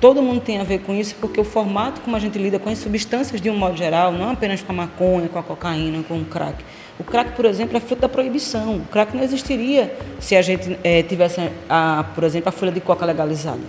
todo 0.00 0.22
mundo 0.22 0.40
tem 0.40 0.58
a 0.58 0.64
ver 0.64 0.80
com 0.80 0.94
isso, 0.94 1.14
porque 1.20 1.40
o 1.40 1.44
formato 1.44 2.00
como 2.00 2.16
a 2.16 2.18
gente 2.18 2.38
lida 2.38 2.58
com 2.58 2.68
as 2.68 2.78
substâncias 2.78 3.40
de 3.40 3.48
um 3.50 3.56
modo 3.56 3.76
geral, 3.76 4.12
não 4.12 4.30
apenas 4.30 4.62
com 4.62 4.72
a 4.72 4.74
maconha, 4.74 5.28
com 5.28 5.38
a 5.38 5.42
cocaína, 5.42 6.02
com 6.02 6.18
o 6.18 6.24
crack. 6.24 6.64
O 6.98 7.04
crack, 7.04 7.32
por 7.32 7.44
exemplo, 7.44 7.76
é 7.76 7.80
fruto 7.80 8.02
da 8.02 8.08
proibição. 8.08 8.76
O 8.76 8.84
crack 8.86 9.16
não 9.16 9.22
existiria 9.22 9.96
se 10.20 10.36
a 10.36 10.42
gente 10.42 10.78
é, 10.82 11.02
tivesse, 11.02 11.40
a, 11.68 12.04
por 12.14 12.24
exemplo, 12.24 12.48
a 12.48 12.52
folha 12.52 12.72
de 12.72 12.80
coca 12.80 13.04
legalizada, 13.04 13.60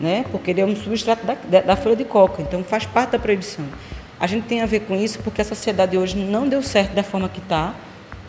né? 0.00 0.24
porque 0.30 0.50
ele 0.50 0.60
é 0.60 0.64
um 0.64 0.76
substrato 0.76 1.26
da, 1.26 1.60
da 1.60 1.76
folha 1.76 1.96
de 1.96 2.04
coca, 2.04 2.42
então 2.42 2.62
faz 2.62 2.86
parte 2.86 3.10
da 3.10 3.18
proibição. 3.18 3.64
A 4.20 4.26
gente 4.26 4.46
tem 4.46 4.60
a 4.62 4.66
ver 4.66 4.80
com 4.80 4.96
isso 4.96 5.20
porque 5.20 5.40
a 5.40 5.44
sociedade 5.44 5.96
hoje 5.96 6.16
não 6.16 6.48
deu 6.48 6.62
certo 6.62 6.92
da 6.92 7.02
forma 7.02 7.28
que 7.28 7.38
está, 7.38 7.74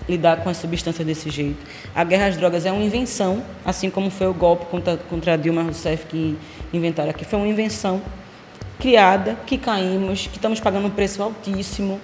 lidar 0.08 0.38
com 0.38 0.50
as 0.50 0.58
substâncias 0.58 1.06
desse 1.06 1.30
jeito. 1.30 1.58
A 1.96 2.04
guerra 2.04 2.28
às 2.28 2.38
drogas 2.38 2.66
é 2.66 2.72
uma 2.72 2.84
invenção, 2.84 3.44
assim 3.64 3.90
como 3.90 4.10
foi 4.10 4.28
o 4.28 4.34
golpe 4.34 4.66
contra, 4.66 4.98
contra 4.98 5.38
Dilma 5.38 5.62
Rousseff 5.64 6.06
que 6.08 6.38
inventaram 6.74 7.10
aqui. 7.10 7.24
Foi 7.24 7.38
uma 7.38 7.48
invenção 7.48 8.02
criada, 8.80 9.38
que 9.46 9.58
caímos, 9.58 10.28
que 10.28 10.38
estamos 10.38 10.60
pagando 10.60 10.88
um 10.88 10.92
preço 10.92 11.22
altíssimo. 11.22 12.00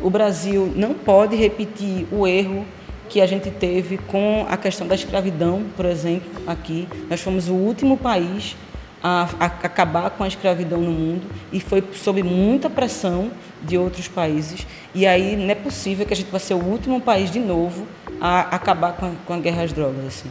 O 0.00 0.08
Brasil 0.08 0.72
não 0.74 0.94
pode 0.94 1.36
repetir 1.36 2.06
o 2.10 2.26
erro 2.26 2.64
que 3.08 3.20
a 3.20 3.26
gente 3.26 3.50
teve 3.50 3.98
com 3.98 4.46
a 4.48 4.56
questão 4.56 4.86
da 4.86 4.94
escravidão, 4.94 5.64
por 5.76 5.84
exemplo, 5.84 6.30
aqui. 6.46 6.88
Nós 7.10 7.20
fomos 7.20 7.48
o 7.48 7.54
último 7.54 7.96
país 7.96 8.56
a, 9.02 9.28
a, 9.38 9.46
acabar 9.46 10.10
com 10.10 10.24
a 10.24 10.28
escravidão 10.28 10.80
no 10.80 10.90
mundo 10.90 11.26
e 11.52 11.60
foi 11.60 11.82
sob 11.94 12.22
muita 12.22 12.68
pressão 12.68 13.30
de 13.62 13.76
outros 13.78 14.08
países. 14.08 14.66
E 14.94 15.06
aí 15.06 15.36
não 15.36 15.50
é 15.50 15.54
possível 15.54 16.06
que 16.06 16.12
a 16.12 16.16
gente 16.16 16.30
vá 16.30 16.38
ser 16.38 16.54
o 16.54 16.64
último 16.64 17.00
país 17.00 17.30
de 17.30 17.38
novo 17.38 17.86
a 18.20 18.40
acabar 18.40 18.92
com 18.92 19.06
a, 19.06 19.12
com 19.26 19.32
a 19.32 19.38
guerra 19.38 19.62
às 19.62 19.72
drogas. 19.72 20.06
Assim. 20.06 20.30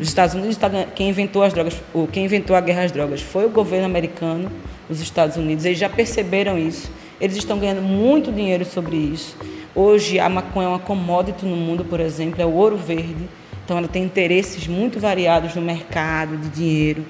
Os 0.00 0.08
Estados 0.08 0.34
Unidos, 0.34 0.56
tá 0.56 0.70
quem 0.94 1.08
inventou 1.08 1.42
as 1.42 1.52
drogas, 1.52 1.80
ou 1.92 2.06
quem 2.06 2.24
inventou 2.24 2.54
a 2.54 2.60
guerra 2.60 2.84
às 2.84 2.92
drogas 2.92 3.20
foi 3.20 3.46
o 3.46 3.50
governo 3.50 3.86
americano, 3.86 4.50
os 4.88 5.00
Estados 5.00 5.36
Unidos. 5.36 5.64
Eles 5.64 5.78
já 5.78 5.88
perceberam 5.88 6.56
isso. 6.56 6.90
Eles 7.20 7.36
estão 7.36 7.58
ganhando 7.58 7.82
muito 7.82 8.30
dinheiro 8.30 8.64
sobre 8.64 8.96
isso. 8.96 9.36
Hoje 9.74 10.18
a 10.18 10.28
maconha 10.28 10.66
é 10.66 10.70
uma 10.70 10.78
commodity 10.78 11.44
no 11.44 11.56
mundo, 11.56 11.84
por 11.84 12.00
exemplo, 12.00 12.40
é 12.40 12.46
o 12.46 12.52
ouro 12.52 12.76
verde. 12.76 13.28
Então 13.64 13.76
ela 13.76 13.88
tem 13.88 14.02
interesses 14.02 14.66
muito 14.66 14.98
variados 14.98 15.54
no 15.54 15.60
mercado 15.60 16.36
de 16.36 16.48
dinheiro. 16.48 17.04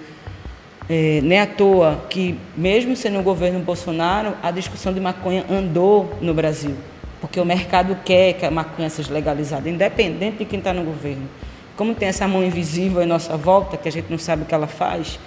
É, 0.91 1.21
nem 1.23 1.39
à 1.39 1.47
toa 1.47 2.03
que, 2.09 2.39
mesmo 2.57 2.97
sendo 2.97 3.19
o 3.19 3.23
governo 3.23 3.61
Bolsonaro, 3.61 4.33
a 4.43 4.51
discussão 4.51 4.91
de 4.91 4.99
maconha 4.99 5.45
andou 5.51 6.17
no 6.23 6.33
Brasil, 6.33 6.75
porque 7.21 7.39
o 7.39 7.45
mercado 7.45 7.95
quer 8.07 8.33
que 8.33 8.47
a 8.47 8.51
maconha 8.51 8.89
seja 8.89 9.13
legalizada, 9.13 9.69
independente 9.69 10.39
de 10.39 10.45
quem 10.47 10.59
está 10.59 10.73
no 10.73 10.83
governo. 10.83 11.29
Como 11.77 11.95
tem 11.95 12.09
essa 12.09 12.27
mão 12.27 12.43
invisível 12.43 13.03
em 13.03 13.07
nossa 13.07 13.37
volta, 13.37 13.77
que 13.77 13.87
a 13.87 13.93
gente 13.93 14.07
não 14.09 14.17
sabe 14.17 14.45
o 14.45 14.47
que 14.47 14.55
ela 14.55 14.67
faz, 14.67 15.21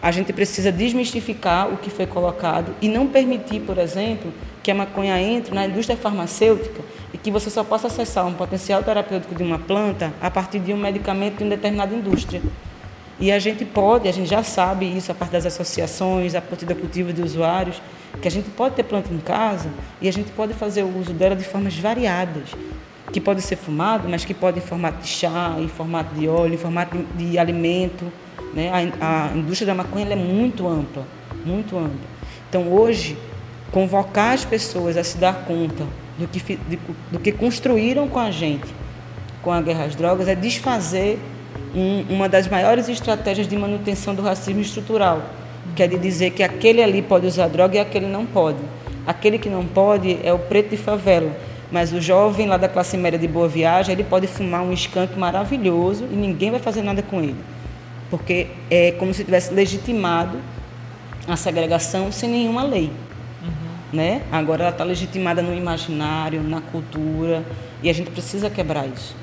a 0.00 0.12
gente 0.12 0.32
precisa 0.32 0.70
desmistificar 0.70 1.68
o 1.68 1.76
que 1.76 1.90
foi 1.90 2.06
colocado 2.06 2.72
e 2.80 2.88
não 2.88 3.08
permitir, 3.08 3.60
por 3.60 3.78
exemplo, 3.78 4.32
que 4.62 4.70
a 4.70 4.74
maconha 4.74 5.20
entre 5.20 5.52
na 5.52 5.66
indústria 5.66 5.96
farmacêutica 5.96 6.82
e 7.12 7.18
que 7.18 7.32
você 7.32 7.50
só 7.50 7.64
possa 7.64 7.88
acessar 7.88 8.26
um 8.26 8.32
potencial 8.32 8.82
terapêutico 8.84 9.34
de 9.34 9.42
uma 9.42 9.58
planta 9.58 10.12
a 10.22 10.30
partir 10.30 10.60
de 10.60 10.72
um 10.72 10.76
medicamento 10.76 11.38
de 11.38 11.44
uma 11.44 11.50
determinada 11.50 11.92
indústria. 11.94 12.40
E 13.20 13.30
a 13.30 13.38
gente 13.38 13.66
pode, 13.66 14.08
a 14.08 14.12
gente 14.12 14.30
já 14.30 14.42
sabe 14.42 14.86
isso 14.86 15.12
a 15.12 15.14
partir 15.14 15.32
das 15.32 15.44
associações, 15.44 16.34
a 16.34 16.40
partir 16.40 16.64
da 16.64 16.74
cultivo 16.74 17.12
de 17.12 17.20
usuários, 17.20 17.80
que 18.22 18.26
a 18.26 18.30
gente 18.30 18.48
pode 18.50 18.74
ter 18.74 18.82
planta 18.82 19.12
em 19.12 19.18
casa 19.18 19.68
e 20.00 20.08
a 20.08 20.12
gente 20.12 20.30
pode 20.32 20.54
fazer 20.54 20.82
o 20.82 20.98
uso 20.98 21.12
dela 21.12 21.36
de 21.36 21.44
formas 21.44 21.76
variadas, 21.78 22.48
que 23.12 23.20
pode 23.20 23.42
ser 23.42 23.56
fumado, 23.56 24.08
mas 24.08 24.24
que 24.24 24.32
pode 24.32 24.58
em 24.58 24.62
formato 24.62 25.02
de 25.02 25.08
chá, 25.08 25.54
em 25.58 25.68
formato 25.68 26.14
de 26.14 26.26
óleo, 26.28 26.54
em 26.54 26.58
formato 26.58 26.96
de 27.14 27.38
alimento. 27.38 28.10
Né? 28.54 28.70
A, 28.98 29.26
a 29.28 29.36
indústria 29.36 29.66
da 29.66 29.74
maconha 29.74 30.06
é 30.10 30.16
muito 30.16 30.66
ampla, 30.66 31.06
muito 31.44 31.76
ampla. 31.76 32.08
Então, 32.48 32.72
hoje, 32.72 33.18
convocar 33.70 34.32
as 34.32 34.46
pessoas 34.46 34.96
a 34.96 35.04
se 35.04 35.18
dar 35.18 35.44
conta 35.44 35.86
do 36.18 36.26
que, 36.26 36.58
do 37.12 37.18
que 37.18 37.32
construíram 37.32 38.08
com 38.08 38.18
a 38.18 38.30
gente, 38.30 38.66
com 39.42 39.52
a 39.52 39.60
guerra 39.60 39.84
às 39.84 39.94
drogas, 39.94 40.26
é 40.26 40.34
desfazer 40.34 41.18
um, 41.74 42.04
uma 42.08 42.28
das 42.28 42.48
maiores 42.48 42.88
estratégias 42.88 43.46
de 43.46 43.56
manutenção 43.56 44.14
do 44.14 44.22
racismo 44.22 44.60
estrutural, 44.60 45.22
que 45.74 45.82
é 45.82 45.86
de 45.86 45.98
dizer 45.98 46.30
que 46.30 46.42
aquele 46.42 46.82
ali 46.82 47.02
pode 47.02 47.26
usar 47.26 47.48
droga 47.48 47.76
e 47.76 47.78
aquele 47.78 48.06
não 48.06 48.26
pode. 48.26 48.58
Aquele 49.06 49.38
que 49.38 49.48
não 49.48 49.64
pode 49.64 50.18
é 50.22 50.32
o 50.32 50.38
preto 50.38 50.70
de 50.70 50.76
favela, 50.76 51.32
mas 51.70 51.92
o 51.92 52.00
jovem 52.00 52.46
lá 52.46 52.56
da 52.56 52.68
classe 52.68 52.96
média 52.96 53.18
de 53.18 53.28
boa 53.28 53.48
viagem, 53.48 53.92
ele 53.92 54.04
pode 54.04 54.26
fumar 54.26 54.62
um 54.62 54.72
skunk 54.72 55.18
maravilhoso 55.18 56.06
e 56.10 56.16
ninguém 56.16 56.50
vai 56.50 56.60
fazer 56.60 56.82
nada 56.82 57.02
com 57.02 57.20
ele. 57.20 57.36
Porque 58.10 58.48
é 58.70 58.92
como 58.92 59.14
se 59.14 59.24
tivesse 59.24 59.54
legitimado 59.54 60.38
a 61.28 61.36
segregação 61.36 62.10
sem 62.10 62.28
nenhuma 62.28 62.64
lei. 62.64 62.90
Uhum. 63.42 63.50
Né? 63.92 64.22
Agora 64.32 64.64
ela 64.64 64.72
está 64.72 64.82
legitimada 64.82 65.40
no 65.42 65.54
imaginário, 65.54 66.42
na 66.42 66.60
cultura, 66.60 67.44
e 67.82 67.88
a 67.88 67.92
gente 67.92 68.10
precisa 68.10 68.50
quebrar 68.50 68.86
isso. 68.86 69.14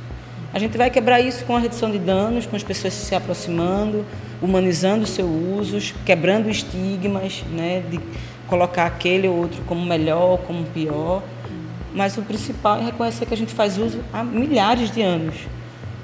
A 0.58 0.60
gente 0.60 0.76
vai 0.76 0.90
quebrar 0.90 1.22
isso 1.22 1.46
com 1.46 1.56
a 1.56 1.60
redução 1.60 1.92
de 1.92 2.00
danos, 2.00 2.48
com 2.48 2.56
as 2.56 2.64
pessoas 2.64 2.92
se 2.92 3.14
aproximando, 3.14 4.04
humanizando 4.42 5.06
seus 5.06 5.30
usos, 5.30 5.94
quebrando 6.04 6.50
estigmas, 6.50 7.44
né, 7.52 7.84
de 7.88 8.00
colocar 8.48 8.88
aquele 8.88 9.28
ou 9.28 9.38
outro 9.38 9.62
como 9.68 9.86
melhor, 9.86 10.40
como 10.48 10.66
pior. 10.66 11.22
Mas 11.94 12.18
o 12.18 12.24
principal 12.24 12.80
é 12.80 12.86
reconhecer 12.86 13.28
que 13.28 13.36
a 13.36 13.38
gente 13.38 13.54
faz 13.54 13.78
uso 13.78 14.00
há 14.12 14.24
milhares 14.24 14.90
de 14.90 15.00
anos. 15.00 15.36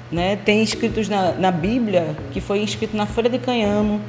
Né? 0.08 0.36
Tem 0.36 0.62
escritos 0.62 1.08
na, 1.08 1.32
na 1.32 1.50
Bíblia, 1.50 2.14
que 2.30 2.40
foi 2.40 2.60
escrito 2.60 2.96
na 2.96 3.06
folha 3.06 3.28
de 3.28 3.40
canhamo, 3.40 4.00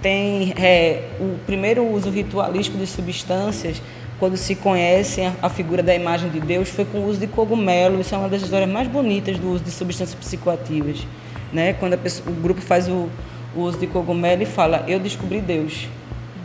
tem 0.00 0.54
é, 0.56 1.10
o 1.20 1.36
primeiro 1.44 1.86
uso 1.86 2.08
ritualístico 2.08 2.78
de 2.78 2.86
substâncias 2.86 3.82
quando 4.20 4.36
se 4.36 4.54
conhece 4.54 5.22
a 5.40 5.48
figura 5.48 5.82
da 5.82 5.94
imagem 5.94 6.28
de 6.28 6.38
Deus, 6.38 6.68
foi 6.68 6.84
com 6.84 6.98
o 6.98 7.08
uso 7.08 7.18
de 7.18 7.26
cogumelo. 7.26 7.98
Isso 7.98 8.14
é 8.14 8.18
uma 8.18 8.28
das 8.28 8.42
histórias 8.42 8.68
mais 8.68 8.86
bonitas 8.86 9.38
do 9.38 9.50
uso 9.50 9.64
de 9.64 9.70
substâncias 9.70 10.14
psicoativas. 10.14 11.06
Né? 11.50 11.72
Quando 11.72 11.96
pessoa, 11.96 12.30
o 12.30 12.34
grupo 12.34 12.60
faz 12.60 12.86
o, 12.86 13.08
o, 13.56 13.62
uso 13.62 13.78
de 13.78 13.86
cogumelo 13.86 14.42
e 14.42 14.46
fala, 14.46 14.84
eu 14.86 15.00
descobri 15.00 15.40
Deus. 15.40 15.88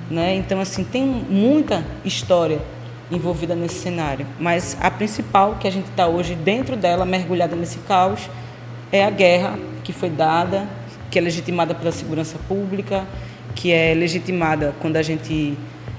Né? 0.10 0.36
Então, 0.36 0.62
assim, 0.62 0.86
tem 0.86 1.06
muita 1.06 1.84
história 2.06 2.60
envolvida 3.12 3.54
nesse 3.54 3.76
cenário, 3.76 4.26
mas 4.40 4.76
a 4.82 4.90
principal 4.90 5.58
que 5.60 5.68
a 5.68 5.72
gente 5.72 5.90
está 5.90 6.08
hoje 6.08 6.34
dentro 6.34 6.76
dela, 6.76 7.06
mergulhada 7.06 7.56
nesse 7.56 7.78
caos, 7.80 8.30
é 8.92 9.04
a 9.04 9.12
guerra 9.12 9.60
que 9.84 9.94
foi 9.94 10.10
dada, 10.10 10.68
que 11.12 11.20
é 11.20 11.22
legitimada 11.22 11.76
pela 11.76 11.92
segurança 11.92 12.40
pública, 12.48 13.06
que 13.54 13.72
é 13.72 13.94
legitimada 13.94 14.74
quando 14.82 14.96
a 14.98 15.04
gente 15.04 15.56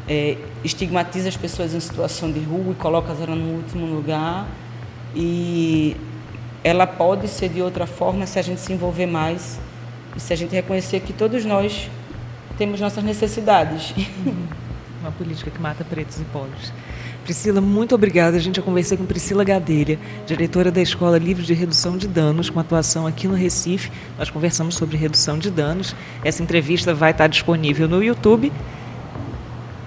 é, 0.09 0.37
estigmatiza 0.65 1.29
as 1.29 1.37
pessoas 1.37 1.75
em 1.75 1.81
situação 1.81 2.31
de 2.31 2.41
rua 2.41 2.73
e 2.73 2.75
coloca 2.75 3.13
elas 3.13 3.39
no 3.39 3.57
último 3.57 3.87
lugar. 3.87 4.47
E 5.15 5.97
ela 6.63 6.87
pode 6.87 7.29
ser 7.29 7.49
de 7.49 7.63
outra 7.63 7.87
forma 7.87 8.27
se 8.27 8.39
a 8.39 8.43
gente 8.43 8.61
se 8.61 8.73
envolver 8.73 9.07
mais 9.07 9.59
e 10.17 10.21
se 10.21 10.33
a 10.33 10.37
gente 10.37 10.53
reconhecer 10.53 11.01
que 11.01 11.13
todos 11.13 11.45
nós 11.45 11.91
temos 12.59 12.81
nossas 12.81 13.05
necessidades. 13.05 13.95
Uma 15.01 15.13
política 15.13 15.51
que 15.51 15.61
mata 15.61 15.85
pretos 15.85 16.21
e 16.21 16.25
pobres. 16.25 16.73
Priscila, 17.23 17.61
muito 17.61 17.95
obrigada. 17.95 18.37
A 18.37 18.41
gente 18.41 18.57
já 18.57 18.63
conversei 18.63 18.97
com 18.97 19.05
Priscila 19.05 19.43
Gadelha, 19.43 19.99
diretora 20.27 20.71
da 20.71 20.81
Escola 20.81 21.19
Livre 21.19 21.45
de 21.45 21.55
Redução 21.55 21.97
de 21.97 22.07
Danos, 22.07 22.49
com 22.49 22.61
atuação 22.61 23.07
aqui 23.07 23.27
no 23.27 23.35
Recife. 23.35 23.91
Nós 24.17 24.31
conversamos 24.31 24.77
sobre 24.77 24.97
redução 24.97 25.37
de 25.39 25.51
danos. 25.51 25.95
Essa 26.25 26.43
entrevista 26.43 26.95
vai 26.95 27.11
estar 27.11 27.27
disponível 27.27 27.89
no 27.89 28.03
YouTube. 28.03 28.53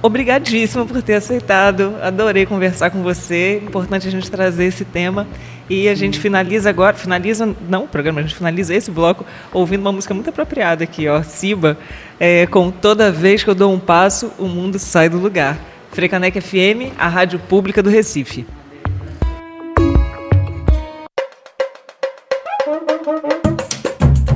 Obrigadíssima 0.01 0.85
por 0.85 1.01
ter 1.01 1.15
aceitado. 1.15 1.95
Adorei 2.01 2.45
conversar 2.45 2.89
com 2.89 3.03
você. 3.03 3.62
Importante 3.63 4.07
a 4.07 4.12
gente 4.12 4.31
trazer 4.31 4.65
esse 4.65 4.85
tema. 4.85 5.27
E 5.69 5.88
a 5.88 5.93
gente 5.93 6.19
finaliza 6.19 6.67
agora, 6.69 6.95
finaliza, 6.95 7.55
não 7.69 7.83
o 7.83 7.88
programa, 7.88 8.21
a 8.21 8.23
gente 8.23 8.33
finaliza 8.33 8.73
esse 8.73 8.89
bloco 8.89 9.23
ouvindo 9.53 9.81
uma 9.81 9.91
música 9.91 10.15
muito 10.15 10.27
apropriada 10.27 10.83
aqui, 10.83 11.07
ó, 11.07 11.21
Siba, 11.21 11.77
é, 12.19 12.47
com 12.47 12.71
Toda 12.71 13.12
Vez 13.12 13.43
que 13.43 13.51
eu 13.51 13.53
dou 13.53 13.71
um 13.71 13.79
passo, 13.79 14.31
o 14.39 14.47
mundo 14.47 14.79
sai 14.79 15.09
do 15.09 15.19
lugar. 15.19 15.59
Frecanec 15.91 16.41
FM, 16.41 16.91
a 16.97 17.07
rádio 17.07 17.38
pública 17.38 17.83
do 17.83 17.89
Recife. 17.89 18.47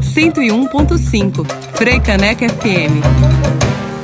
Cento 0.02 0.40
e 0.44 0.52
um 0.52 0.68
ponto 0.68 1.00
cinco, 1.00 1.44
FM. 1.74 3.63